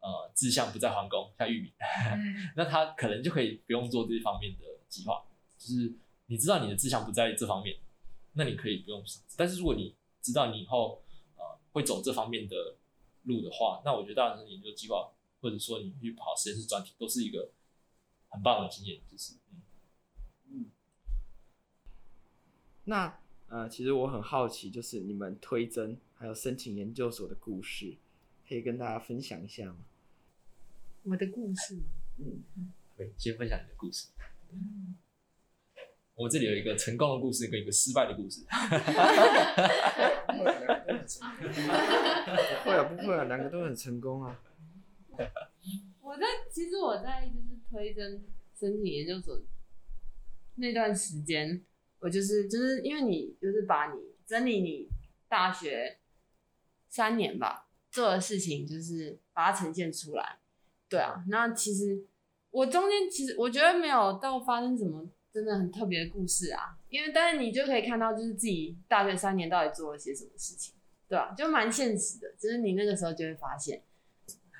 [0.00, 1.72] 呃志向不在皇宫，像玉米，
[2.56, 5.24] 那他可能就可以不用做这方面的计划。
[5.56, 5.94] 就是
[6.26, 7.76] 你知道你的志向不在这方面，
[8.32, 9.04] 那你可以不用。
[9.36, 11.00] 但是如果你知道你以后
[11.36, 12.74] 呃会走这方面的
[13.22, 17.52] 路的话，那我觉得大学生研究计划或者说你去跑实验室专题都是一个
[18.28, 19.00] 很棒的经验。
[19.08, 19.62] 就是嗯嗯，
[22.86, 27.96] 那呃其实我很好奇，就是你们推甄还有申请研究所的故事，
[28.48, 29.76] 可以跟大家分享一下吗？
[31.02, 31.82] 我的故事吗？
[32.18, 32.42] 嗯，
[32.96, 34.08] 对，先分享你的故事。
[34.52, 34.96] 嗯
[36.14, 38.40] 我这里有一个成功的故事跟一个失败的故事。
[38.40, 38.48] 不
[42.64, 44.40] 会啊，不会啊，两个都很成功啊。
[46.00, 49.38] 我在其实我在就是推甄申请研究所
[50.54, 51.62] 那段时间，
[52.06, 54.88] 我就是就是因为你就是把你整理你
[55.28, 55.98] 大学
[56.88, 60.38] 三年吧做的事情，就是把它呈现出来。
[60.88, 62.04] 对啊，那其实
[62.52, 65.10] 我中间其实我觉得没有到发生什么。
[65.32, 70.72] 真的很特别的故事啊，因为但是你就可以看到，就是自己大学三年到底做了些什么事情，
[71.06, 71.34] 对啊？
[71.36, 73.82] 就蛮现实的，就是你那个时候就会发现，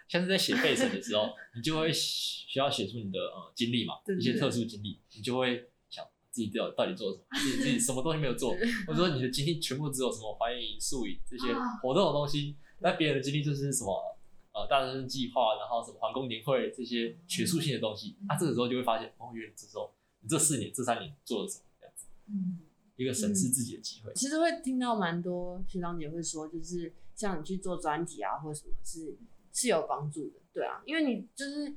[0.07, 5.67] 像是在写备审的时候，你就会需要写出你的呃经历嘛， 一些特殊经历，你就会想
[6.37, 8.53] 自己到到底做了什么，自己 自己什么东西没有做，
[8.87, 14.19] 或者说你的经历全部只有什么欢迎宿营这些活动的东西，那别人的经历就是什么
[14.53, 20.29] 呃大学生计划，然后什么皇宫年会这些学术性的东西，啊，这个时候就会发现，哦，原来这时候你。
[20.29, 21.65] 这四年、这三年做了什么？
[21.81, 22.59] 这样子，嗯，
[22.97, 24.13] 一个审视自己的机会。
[24.15, 29.17] 其实会听到蛮多学长姐会说，就是像你去做专题啊，或者什么是
[29.53, 31.75] 是有帮助的，对啊，因为你就是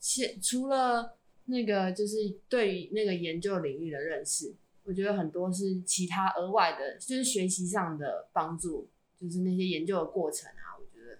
[0.00, 4.54] 其除了那个就是对于那个研究领域的认识，
[4.84, 8.88] 我觉得很多是其他额外的，就是学习上的帮助，
[9.20, 11.18] 就是那些研究的过程啊，我觉得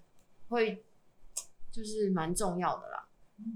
[0.49, 0.85] 会
[1.71, 3.09] 就是蛮重要的啦。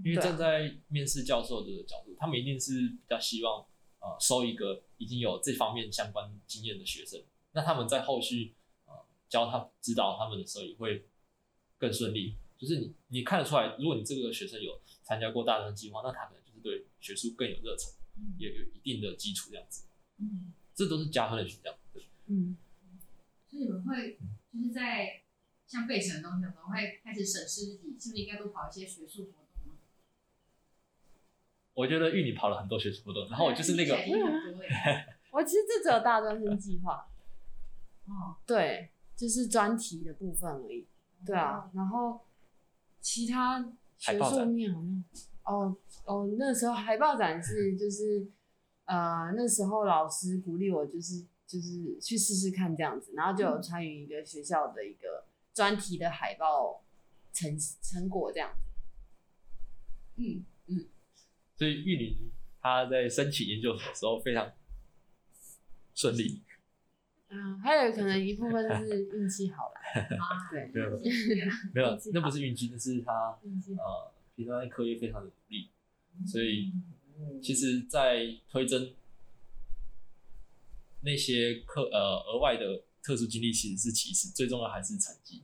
[0.05, 3.65] 因为站在面试教授的角度，他们一定是比较希望，
[4.01, 7.23] 呃，收一个已经有这方面相关经验的学生。
[7.53, 8.55] 那他们在后续，
[8.87, 8.93] 呃，
[9.29, 11.07] 教他指导他们的时候，也会
[11.79, 12.35] 更顺利。
[12.59, 16.43] 就是你你看得出来，如果你这个学生有参加过大专计划，那他可能
[17.01, 17.93] 学术更有热忱，
[18.39, 19.85] 也有一定的基础这样子。
[20.19, 21.75] 嗯，这都是加分的选项。
[21.93, 22.57] 对，嗯。
[23.51, 24.19] 所以你们会
[24.53, 25.23] 就是在
[25.67, 29.75] 像备审的东西，可能会开始审视自己是不是应该多跑一些学术活动。
[31.75, 33.95] 我觉得玉女跑了很多学术活动，然后我就是那个，
[35.31, 37.09] 我其实这只有大专生计划，
[38.07, 40.87] 哦，对，就是专题的部分而已，
[41.25, 42.27] 对啊，然后
[43.01, 45.05] 其他学术面好像，
[45.49, 48.27] 哦哦，那时候海报展是就是，
[48.85, 56.83] 呃，那时候老师鼓励我就是就是去试试看这样子，然后就有参与一个学校的一个专题的海报
[57.33, 60.87] 成成果这样子，嗯嗯。
[61.57, 62.31] 所以玉林
[62.61, 64.53] 他在申请研究所的时候非常
[65.95, 66.43] 顺利。
[67.31, 69.75] 嗯，还有可能一部分是 运气好了。
[70.51, 70.91] 对，没有，
[71.75, 73.13] 没有，那不是运气，那是他
[73.77, 75.69] 呃平常在课业非常的努力。
[76.25, 76.73] 所以
[77.43, 78.95] 其实，在推甄
[81.01, 85.43] 那些课呃额外的特殊经历其实是其次，最重要还是成绩。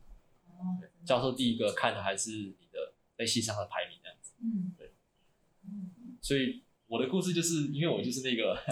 [1.05, 4.33] 教授第一个看的还是你的在系上的排名这样子。
[4.41, 4.93] 嗯，对。
[6.23, 8.57] 所以我的故事就是因为我就是那个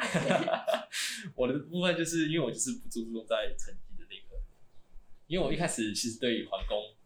[1.34, 4.40] 我的部分就是因为我就是不注重在成绩的那个，
[5.26, 6.99] 因为我一开始其实对于皇宫，呃，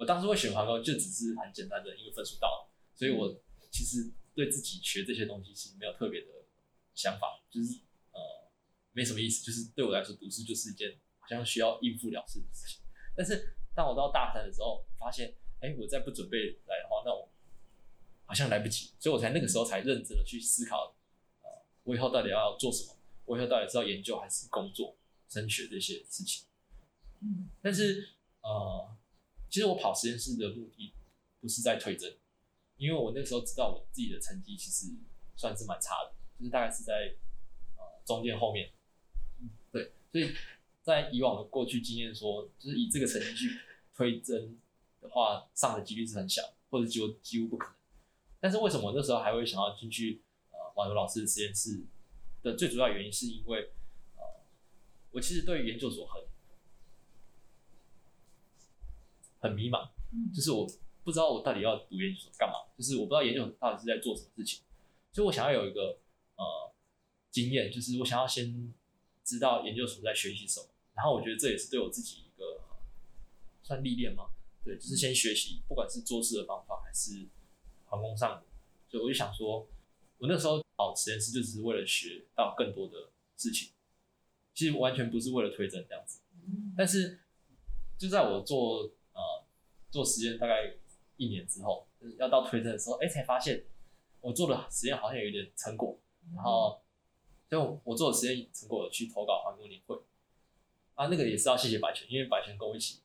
[0.00, 3.38] 我当时会选华工就只是很简单的因为分数到了，所以我
[3.70, 6.26] 其实对自己学这些东西其实没有特别的
[6.94, 7.80] 想法，就是
[8.12, 8.18] 呃
[8.92, 12.80] 没什么意思，就是对我来说读书就是一件好像需要应付了事的事情。
[13.14, 17.28] 但是当我到大三的时候，发现哎，我再不准备来的话，那我
[18.24, 20.96] 好像来不及，所以我才那个时候才认真的去思考，
[21.42, 21.48] 呃，
[21.82, 22.96] 我以后到底要做什么？
[23.26, 24.96] 我以后到底是要研究还是工作、
[25.28, 26.46] 升学这些事情。
[27.20, 28.96] 嗯，但是呃，
[29.50, 30.92] 其实我跑实验室的目的
[31.40, 32.16] 不是在推甄，
[32.76, 34.94] 因为我那个时候知道我自己的成绩其实
[35.36, 37.16] 算是蛮差的，就是大概是在
[37.76, 38.70] 呃中间后面。
[39.72, 40.32] 对，所以
[40.82, 43.58] 在以往的过去经验说，就是以这个成绩去
[43.94, 44.56] 推甄
[45.00, 47.76] 的话，上的几率是很小，或者几乎几乎不可能。
[48.38, 51.84] 但是为什么我那时候还会想要进去呃婉如老师的实验室
[52.42, 53.72] 的最主要原因，是因为
[54.16, 54.22] 呃
[55.10, 56.22] 我其实对研究所很
[59.40, 59.88] 很迷茫，
[60.32, 60.66] 就是我
[61.02, 64.60] 不知道我到底要读研究所干嘛，就是我不知道研究所到底是在做什么事情，
[65.12, 65.98] 所以我想要有一个
[66.36, 66.72] 呃
[67.30, 68.72] 经验，就是我想要先
[69.24, 72.60] 知道研究所在学习什么，然后我觉得这也是对我自己一个
[73.62, 74.30] 算历练吗？
[74.64, 77.26] 对，就是先学习，不管是做事的方法还是。
[77.92, 78.40] 航空上，
[78.88, 79.66] 所以我就想说，
[80.18, 83.70] 我那时候跑实验室就只是为了学到更多的事情，
[84.54, 86.20] 其实完全不是为了推甄这样子。
[86.76, 87.18] 但是
[87.98, 88.90] 就在我做呃
[89.90, 90.74] 做实验大概
[91.16, 93.64] 一年之后，就是要到推甄的时候，哎、欸，才发现
[94.20, 95.98] 我做的实验好像有一点成果，
[96.34, 96.80] 然后
[97.48, 99.96] 就我做的实验成果去投稿环工年会，
[100.94, 103.00] 啊，那个也是要谢谢百泉，因为百泉跟我一起，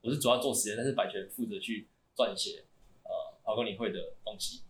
[0.00, 2.64] 我是主要做实验，但是百泉负责去撰写
[3.04, 3.38] 呃。
[3.48, 4.60] 环工年会的东西，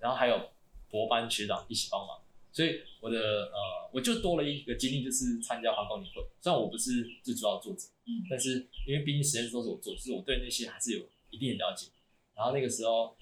[0.00, 0.50] 然后还有
[0.90, 2.20] 博班学长一起帮忙，
[2.56, 3.18] 所以我的
[3.52, 6.26] 呃，我就多了一个经历，就是参加环工年会。
[6.40, 11.88] 虽然我不是最主要的作者，嗯，但是因为毕竟实验室都是我做，就是我对那些还是有一定的了解。
[12.34, 13.14] 然后那个时候，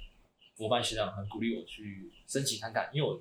[0.56, 3.20] 博班学长很鼓励我去申请看看，因为我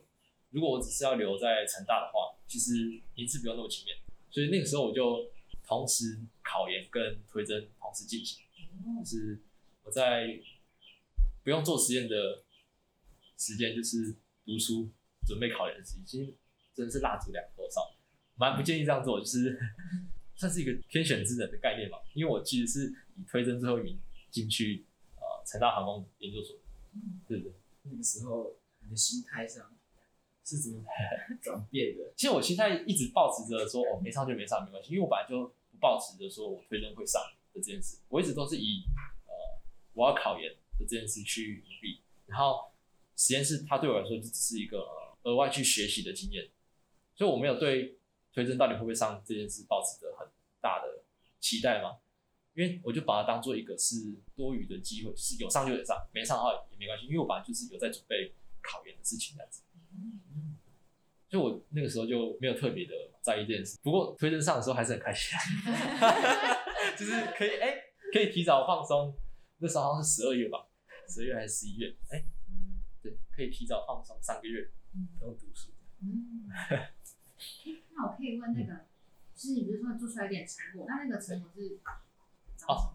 [0.51, 3.97] 如果我只是要留在成大的话，其实名次不用那么前面，
[4.30, 5.32] 所以那个时候我就
[5.66, 8.43] 同时考研跟推甄同时进行，
[9.03, 9.41] 就是
[9.82, 10.39] 我在。
[11.43, 12.41] 不用做实验的
[13.38, 14.89] 时间，就是读书
[15.26, 16.34] 准备考研的时间，其实
[16.74, 17.95] 真的是蜡烛两头烧，
[18.36, 19.59] 蛮不建议这样做，就是
[20.36, 21.97] 算是一个天选之人的概念吧。
[22.13, 23.99] 因为我其实是以推甄最后一名
[24.30, 26.57] 进去呃成大航空研究所，
[27.28, 27.53] 对不对？
[27.84, 29.76] 那个时候你的心态上
[30.45, 30.84] 是怎么
[31.41, 32.13] 转变的？
[32.15, 37.21] 其实我心态一直保持着说，哦，没上就没上，没关系，因为我本来就不抱持着说我推甄会上
[37.53, 38.84] 的这件事，我一直都是以
[39.26, 39.61] 呃
[39.93, 40.51] 我要考研。
[40.76, 42.74] 的这件事去努力，然后
[43.15, 44.80] 实验室它对我来说就只是一个
[45.24, 46.49] 额外去学习的经验，
[47.15, 47.97] 所以我没有对
[48.32, 50.28] 推甄到底会不会上这件事抱持着很
[50.61, 51.03] 大的
[51.39, 51.97] 期待嘛，
[52.53, 59.61] 因为我就把它当做一个是多余的机会，就是有上就有上，没上的话也没关系，因为我本来就是有在准备考研的事情这样子，
[61.30, 65.38] 所以我那个时候就没有特别的在意这件事，不过推甄上的时候还是很开心，
[66.97, 69.15] 就是可以哎、欸、可以提早放松。
[69.59, 70.67] 那时候好像是十二月吧，
[71.07, 71.95] 十二月还是十一月？
[72.09, 72.26] 哎、
[73.36, 74.69] 可以提早放松三个月，
[75.19, 75.71] 不用读书。
[76.01, 76.47] 嗯，
[77.95, 78.86] 那我可以问那个，
[79.34, 80.86] 就是你不是说做出来一点成果？
[80.88, 81.79] 那那个成果是？
[82.67, 82.93] 哦，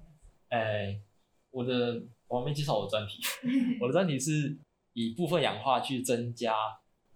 [0.49, 1.03] 哎、欸，
[1.51, 3.23] 我的我还没介绍我的专题，
[3.81, 4.57] 我的专题是
[4.93, 6.55] 以部分氧化去增加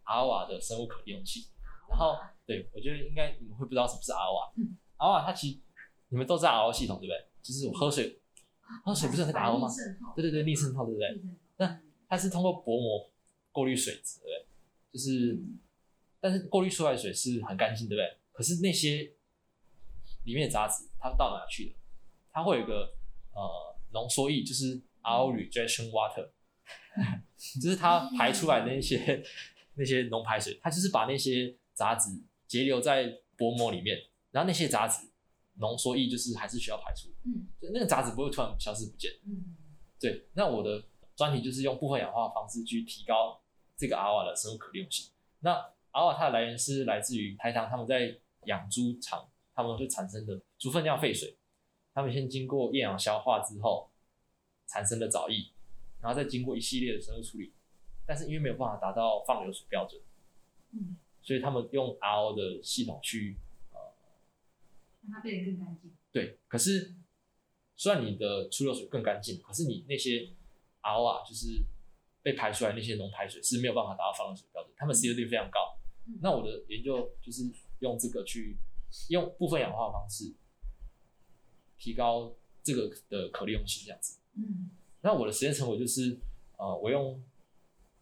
[0.05, 1.45] 阿瓦的生物可利用性。
[1.89, 2.17] 然后，
[2.47, 4.53] 对，我觉得应该你们会不知道什么是阿瓦。
[4.97, 5.61] 阿瓦它其实
[6.09, 7.29] 你们都知道 RO 系统对不对？
[7.43, 8.19] 就是我喝水。
[8.85, 9.69] 喝水不是很打 RO 吗？
[10.17, 11.23] 对对对，逆渗透对不对？
[11.59, 13.11] 那它是通过薄膜
[13.53, 14.47] 过滤水质，对不对？
[14.93, 15.39] 就是，
[16.21, 18.17] 但是过滤出来的水是很干净，对不对？
[18.33, 19.13] 可是那些
[20.25, 21.75] 里面的杂质它到哪去了？
[22.33, 22.95] 它会有一个
[23.35, 26.31] 呃浓缩液，就是 RO rejection water，
[27.63, 29.23] 就是它排出来的那些
[29.75, 32.11] 那些浓排水，它就是把那些杂质
[32.49, 33.99] 截留在薄膜里面，
[34.31, 35.09] 然后那些杂质。
[35.57, 39.55] 浓缩液就是还是需要排出，嗯，就那个杂质不会突然消失不见，嗯，
[40.01, 40.27] 对。
[40.33, 40.83] 那我的
[41.15, 43.39] 专题就是用部分氧化的方式去提高
[43.83, 45.11] 这个阿瓦的生物可利用性。
[45.41, 45.51] 那
[45.91, 51.37] 阿瓦它的来源是来自于台糖，他们在养猪场，他们会产生的猪粪尿废水，
[51.93, 53.91] 他们先经过厌氧消化之后
[54.69, 55.51] 产生的藻液，
[56.01, 57.53] 然后再经过一系列的生物处理，
[58.07, 60.01] 但是因为没有办法达到放流水标准，
[60.71, 63.37] 嗯，所以他们用 RO 的系统去
[63.73, 63.81] 呃。
[65.03, 65.91] 让它变得更干净。
[66.13, 66.95] 对，可是
[67.75, 70.31] 虽然你的出流水更干净，可是你那些
[70.83, 71.65] RO 啊，就是
[72.23, 75.77] 被排出来那些浓排水是没有办法达到放流水标准，它们 C O 率非常高。
[76.07, 77.43] 嗯、那我的研究就是
[77.81, 78.57] 用这个去
[79.09, 80.35] 用部分氧化的方式
[81.79, 84.21] 提高这个的可利用性，这样子。
[84.35, 84.71] 嗯。
[85.01, 86.19] 那我的实验成果就是，
[86.57, 87.23] 呃，我用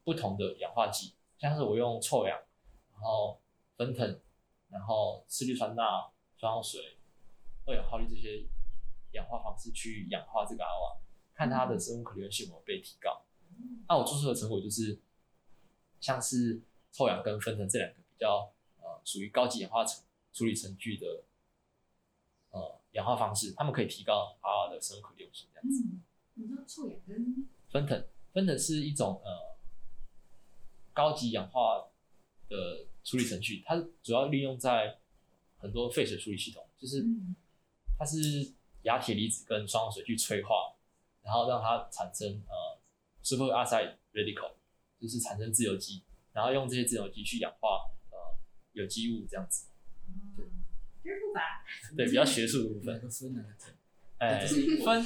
[0.05, 2.39] 不同的氧化剂，像是我用臭氧，
[2.93, 3.41] 然后
[3.77, 4.21] 芬腾，
[4.69, 6.11] 然后次氯酸钠。
[6.41, 6.97] 双水、
[7.67, 8.49] 二氧化氯这些
[9.13, 10.99] 氧化方式去氧化这个阿瓦，
[11.35, 13.23] 看它的生物可利用性有没有被提高。
[13.89, 14.99] 那我做出的成果就是，
[16.01, 16.61] 像是
[16.93, 20.03] 臭氧跟芬腾这两个比较呃呃属于高级氧化处
[20.33, 21.25] 处理程序的
[22.51, 25.85] 呃氧化方式，他们可以提高 R 的生物可利用性这样子。
[25.85, 26.03] 嗯，
[26.35, 29.57] 你说臭氧跟芬腾，芬腾是一种呃
[30.93, 31.89] 高级氧化
[32.49, 34.99] 的处理程序，它主要利用在
[35.59, 37.05] 很多废水处理系统，就是
[37.99, 38.53] 它是
[38.83, 40.75] 亚铁离子跟双氧水去催化，
[41.23, 42.55] 然后让它产生呃
[43.23, 44.53] superoxide radical，
[44.99, 46.03] 就是产生自由基，
[46.33, 48.39] 然后用这些自由基去氧化呃
[48.73, 49.67] 有机物这样子。
[50.37, 50.45] 对，
[51.03, 51.65] 真复杂。
[51.97, 53.01] 对，比较学术的部分。
[53.11, 53.45] 分哪？
[54.19, 54.45] 哎，
[54.85, 55.03] 分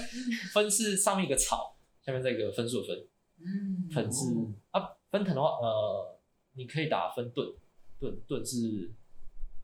[0.52, 3.06] 分是上面一个草，下面这个分数的分。
[3.38, 3.88] 嗯。
[3.90, 4.24] 分是
[4.70, 6.18] 啊，分腾的话，呃，
[6.54, 7.54] 你可以打分盾，
[8.00, 8.92] 盾盾是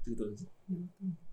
[0.05, 0.45] 这个盾是？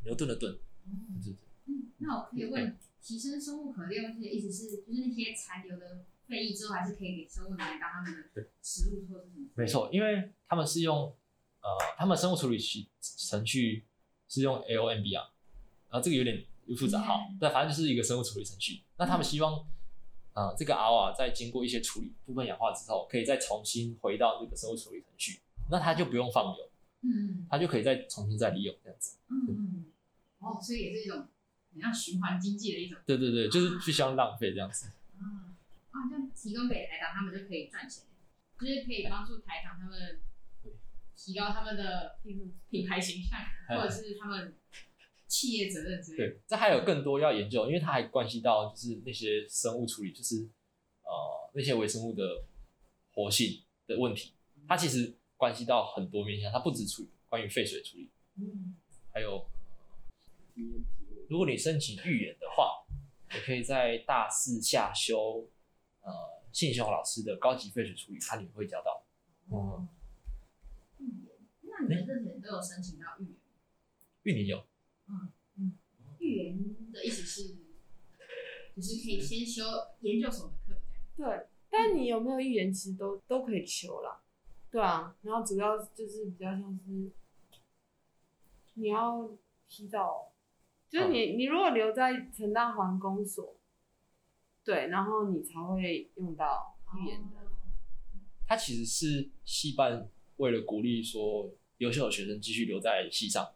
[0.03, 0.57] 牛顿的吨。
[0.85, 1.37] 嗯。
[1.65, 9.47] 嗯，那我可以问，提升生物可利用性的意思是，就是那些残留的废液之后，还是可以给生物拿来当他们的食物或者什么？
[9.55, 11.15] 没错，因为他们是用
[11.61, 13.85] 呃，他们生物处理器程序
[14.27, 15.31] 是用啊，
[15.89, 18.81] 然后这个有点又复杂哈，但反正就是一个生物处理程序。
[18.97, 19.65] 那他们希望，
[20.33, 25.39] 呃，这个 R 啊，在经过一些处理，部分氧化之后，可以再重新回到这个生物处理程序，
[25.71, 26.69] 那它就不用放流，
[27.01, 29.17] 嗯，它就可以再重新再利用这样子。
[29.29, 29.85] 嗯嗯，
[30.39, 31.27] 哦，所以也是一种。
[31.79, 34.89] 像循环经济的一种，对对对，就是不需要浪费这样子。
[35.97, 38.03] 啊啊，这样提供给台糖，他们就可以赚钱，
[38.59, 40.21] 就是可以帮助台糖他们
[41.15, 42.19] 提高他们的
[42.69, 43.39] 品牌形象，
[43.69, 44.55] 或者是他们
[45.27, 46.33] 企业责任之类的。
[46.33, 50.47] 对，这还有更多要研究，因为它还关系到就是那些生物处理，就是
[51.03, 52.43] 呃那些微生物的
[53.13, 54.33] 活性的问题，
[54.67, 58.75] 它其实关系到很多面向，它不止处理关于废水处理，嗯，
[59.11, 59.49] 还有。
[61.29, 62.85] 如果你申请预研的话，
[63.33, 65.47] 你可以在大四下修，
[66.07, 69.03] 呃，信雄老师的高级废水处理，它里面会教到。
[69.49, 69.85] 哦。
[70.99, 73.35] 预研，那你们这些人都有申请到预研？
[74.23, 74.65] 预研有。
[75.09, 75.77] 嗯嗯。
[76.19, 76.57] 预言
[76.93, 77.55] 的意思是，
[78.73, 79.63] 就是可以先修
[79.99, 80.81] 研究所的课。
[81.17, 84.21] 对，但你有没有预言，其实都都可以修啦。
[84.71, 87.11] 对啊，然后主要就是比较像是，
[88.75, 89.29] 你要
[89.67, 90.31] 提早。
[90.89, 93.56] 就是你，你如果留在成大环工所，
[94.67, 97.37] 对，然后你才会用到预言的。
[98.45, 103.55] 它其实是戏班为了鼓励说优秀的学生继续留在系上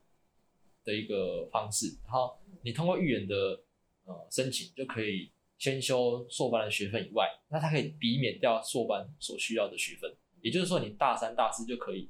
[0.86, 1.98] 的一个方式。
[2.06, 3.62] 然后你通过预言的
[4.06, 10.16] 呃申请，就可以先修硕班的学分以外，那它可以抵免掉硕班所需要的学分。
[10.42, 12.10] 也就是说，你大三、大四就可以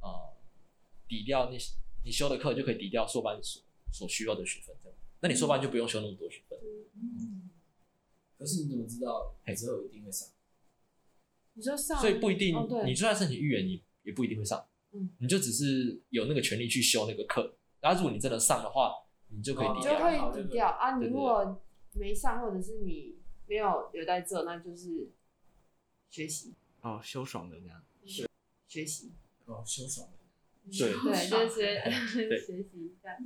[0.00, 0.08] 呃
[1.08, 1.74] 抵掉那些
[2.04, 3.60] 你修的课，就可以抵掉硕班所。
[3.90, 6.58] 所需要的学分，这样，那你硕班就不用修那么多学分。
[6.94, 7.37] 嗯。
[8.38, 10.28] 可是你怎么知道之后一定会上？
[11.54, 12.54] 你说上，所以不一定。
[12.86, 14.64] 你就算申请预研，你也不一定会上。
[14.92, 15.10] 嗯。
[15.18, 17.56] 你就只是有那个权利去修那个课。
[17.80, 18.92] 然后如果你真的上的话，
[19.28, 19.92] 你就可以抵掉。
[19.92, 20.96] 就可以抵掉啊！
[20.98, 21.60] 你如果
[21.94, 23.16] 没上，或者是你
[23.46, 25.10] 没有留在这，那就是
[26.10, 26.54] 学习。
[26.80, 27.82] 哦，修爽的这样。
[28.04, 28.28] 学
[28.68, 29.12] 学习。
[29.46, 30.18] 哦，修爽的。
[30.70, 31.66] 对 对，就是
[32.46, 33.16] 学习一下。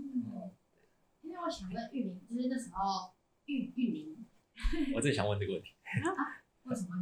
[1.23, 3.13] 因为我想问玉明，就是那时候
[3.47, 4.25] 玉玉林，
[4.95, 5.71] 我最想问这个问题。
[5.85, 6.43] 啊？
[6.65, 6.95] 为什么？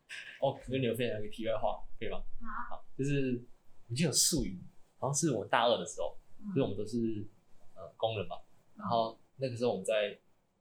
[0.40, 2.22] 哦，跟你们分享一个题外话，可以吗？
[2.70, 3.42] 好，就是
[3.88, 4.60] 已经有术语，
[4.98, 6.16] 好像是我们大二的时候，
[6.48, 7.26] 就是我们都是
[7.74, 8.36] 呃工人嘛，
[8.76, 10.18] 然后那个时候我们在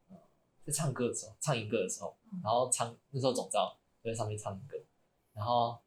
[0.10, 0.18] 呃
[0.66, 4.78] 在唱歌的时候，唱一个的时候，然后唱那时候总召就在上面唱营歌，
[5.34, 5.80] 然后。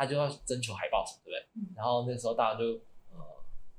[0.00, 1.46] 他就要征求海报什么，对不对？
[1.60, 2.64] 嗯、然后那时候大家就
[3.10, 3.20] 呃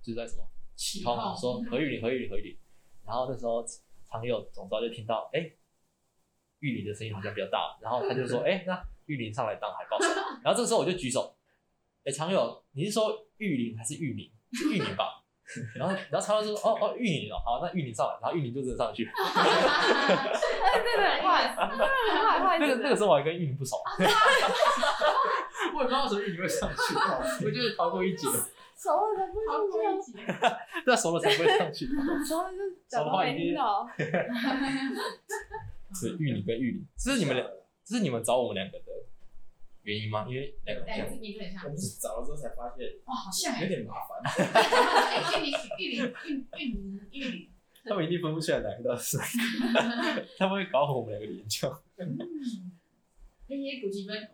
[0.03, 2.57] 就在什么起哄，说何玉林，何玉林，何玉林。
[3.03, 3.65] 然后那时候
[4.05, 5.51] 常有总召就听到，哎，
[6.62, 9.99] 玉林的声音好像比较大，然后他就说， 哎，那玉林上来当海报。
[10.41, 11.36] 然后这个时候我就举手，
[12.05, 14.32] 哎，常友，你是说玉林还是玉林？
[14.72, 15.20] 玉林吧。
[15.76, 19.05] 然后然后常有说，哦哦，玉林哦，好，那玉林上来，然后玉林就真的上去。
[19.05, 19.12] 哎，
[20.80, 23.76] 这个很坏，这个很坏，那个那个时候我还跟玉林不熟。
[25.74, 26.95] 我也不知道为什么玉林会上去，
[27.45, 28.30] 我就是逃过一劫。
[28.78, 30.14] 熟了才不会上去。
[30.86, 31.86] 对，熟了才不会上去。
[32.26, 32.57] 熟了就
[32.88, 33.86] 讲话没听到。
[35.93, 37.45] 是玉林跟玉林，这是你们俩，
[37.83, 38.85] 这是你们找我们两个的
[39.83, 40.25] 原因吗？
[40.29, 40.79] 因为两
[41.09, 41.63] 个名字很像。
[41.65, 44.19] 我们是找了之后才发现，哇，好像有点麻烦。
[45.41, 46.27] 玉林，玉林，玉
[46.57, 47.47] 玉林，玉林。
[47.83, 49.23] 他们一定分不出来哪个是哪
[50.15, 51.67] 个， 他们会搞混我们两个的研究。
[53.47, 54.29] 那些古积分，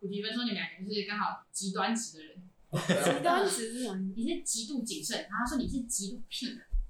[0.00, 2.42] 古提芬说：“你们两个就是刚好极端值的人，
[2.72, 2.78] 极
[3.22, 3.98] 端值是什么？
[4.16, 6.46] 你是极度谨慎，然后他说你是极度屁。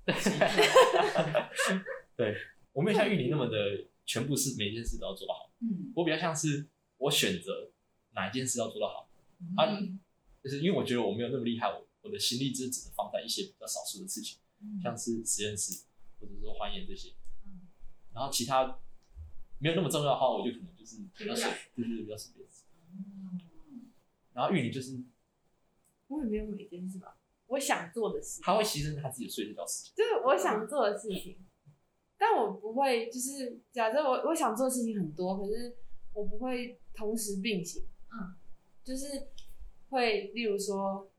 [2.17, 2.37] 对，
[2.73, 3.57] 我没有像玉林那么的
[4.09, 5.53] 全部是每件事都要做到好。
[5.61, 7.71] 嗯，我比较像是我选择
[8.15, 9.11] 哪一件事要做得好。
[9.39, 9.69] 嗯、啊，
[10.43, 15.85] 就是因为我觉得我没有那么厉害，我我我的心力只只能放在一些比较少数的事情，嗯、像是实验室
[16.19, 17.11] 或者说化验这些，
[17.45, 17.69] 嗯、
[18.15, 18.79] 然后其他
[19.59, 22.49] 没有那么重要的话，我就可能就是比较少，就是比较随便。
[22.95, 23.93] 嗯、
[24.33, 25.05] 然后玉林就是，
[26.07, 31.37] 我也没有每件事吧，我想做的事，他会牺牲他自己的睡觉时间，就是我想做的事情，
[32.19, 35.77] 但我不会就是假设我我想做的事情很多，可是
[36.13, 38.35] 我不会同时并行，嗯，
[38.85, 39.29] 就是
[39.91, 41.11] 会例如说。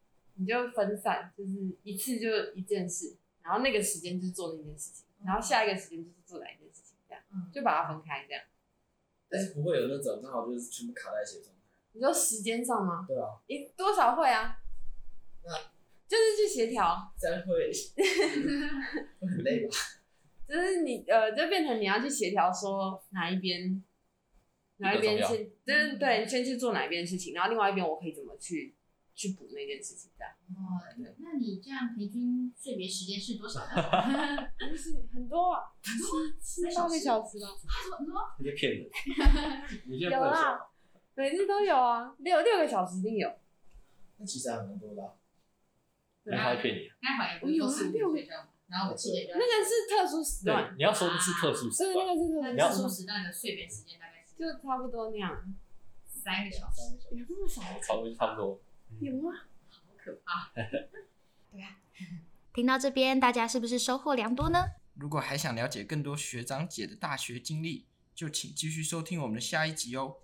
[0.41, 1.51] 你就分散，就是
[1.83, 8.41] 一次就一件事，然后那个时间就是做那件事情，然后下一个时间就是做哪一件事情，这样，嗯、就把它分开这样。
[9.27, 11.61] 但是不会有那种刚好就是全部卡在一起的状态。
[11.91, 13.03] 你说时间上吗？
[13.05, 13.35] 对啊。
[13.49, 14.61] 你多少会啊？
[15.43, 15.51] 那
[16.07, 17.11] 就是去协调。
[17.19, 17.69] 这样会
[19.19, 19.75] 会很累吧？
[20.49, 23.83] 就是你呃，就变成你要去协调，说哪一边
[24.77, 28.75] 哪一边先，就是对，先去做哪一边的事情，然后另外一边我可以怎么去。
[29.15, 30.33] 去补那件事情，这样。
[30.55, 30.79] 哦，
[31.17, 34.47] 那你这样平均睡眠时间是多少呢？
[34.71, 35.63] 不是很多啊，
[36.39, 37.47] 七八个小时吧。
[37.97, 38.15] 很多？
[38.39, 38.89] 你在骗人。
[39.99, 40.57] 有啊，
[41.15, 43.29] 每日都有啊，六六个小时一定有。
[44.19, 45.17] 那其实还蛮多的。
[46.23, 46.89] 对，他会骗你。
[47.01, 49.33] 那好像不是四五点这样，然后我七点就。
[49.33, 50.73] 那个是特殊时段。
[50.77, 51.93] 你要说的是特殊时段。
[51.93, 54.35] 对，那个是特殊时段的睡眠时间大概是。
[54.37, 55.53] 就差不多那样。
[56.05, 56.97] 三个小时。
[57.15, 57.61] 有这么少？
[57.81, 58.61] 差不多，差不多。
[58.99, 59.31] 有吗？
[59.69, 60.51] 好可怕！
[61.51, 61.77] 对啊，
[62.53, 64.65] 听到这边，大家是不是收获良多呢？
[64.95, 70.17] 如果还想了解更多学长姐的大学经历，就请继续收听我们的下一集哦。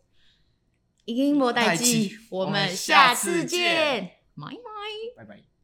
[1.06, 4.48] 音波代记，我们下次见，拜
[5.16, 5.55] 拜，拜拜。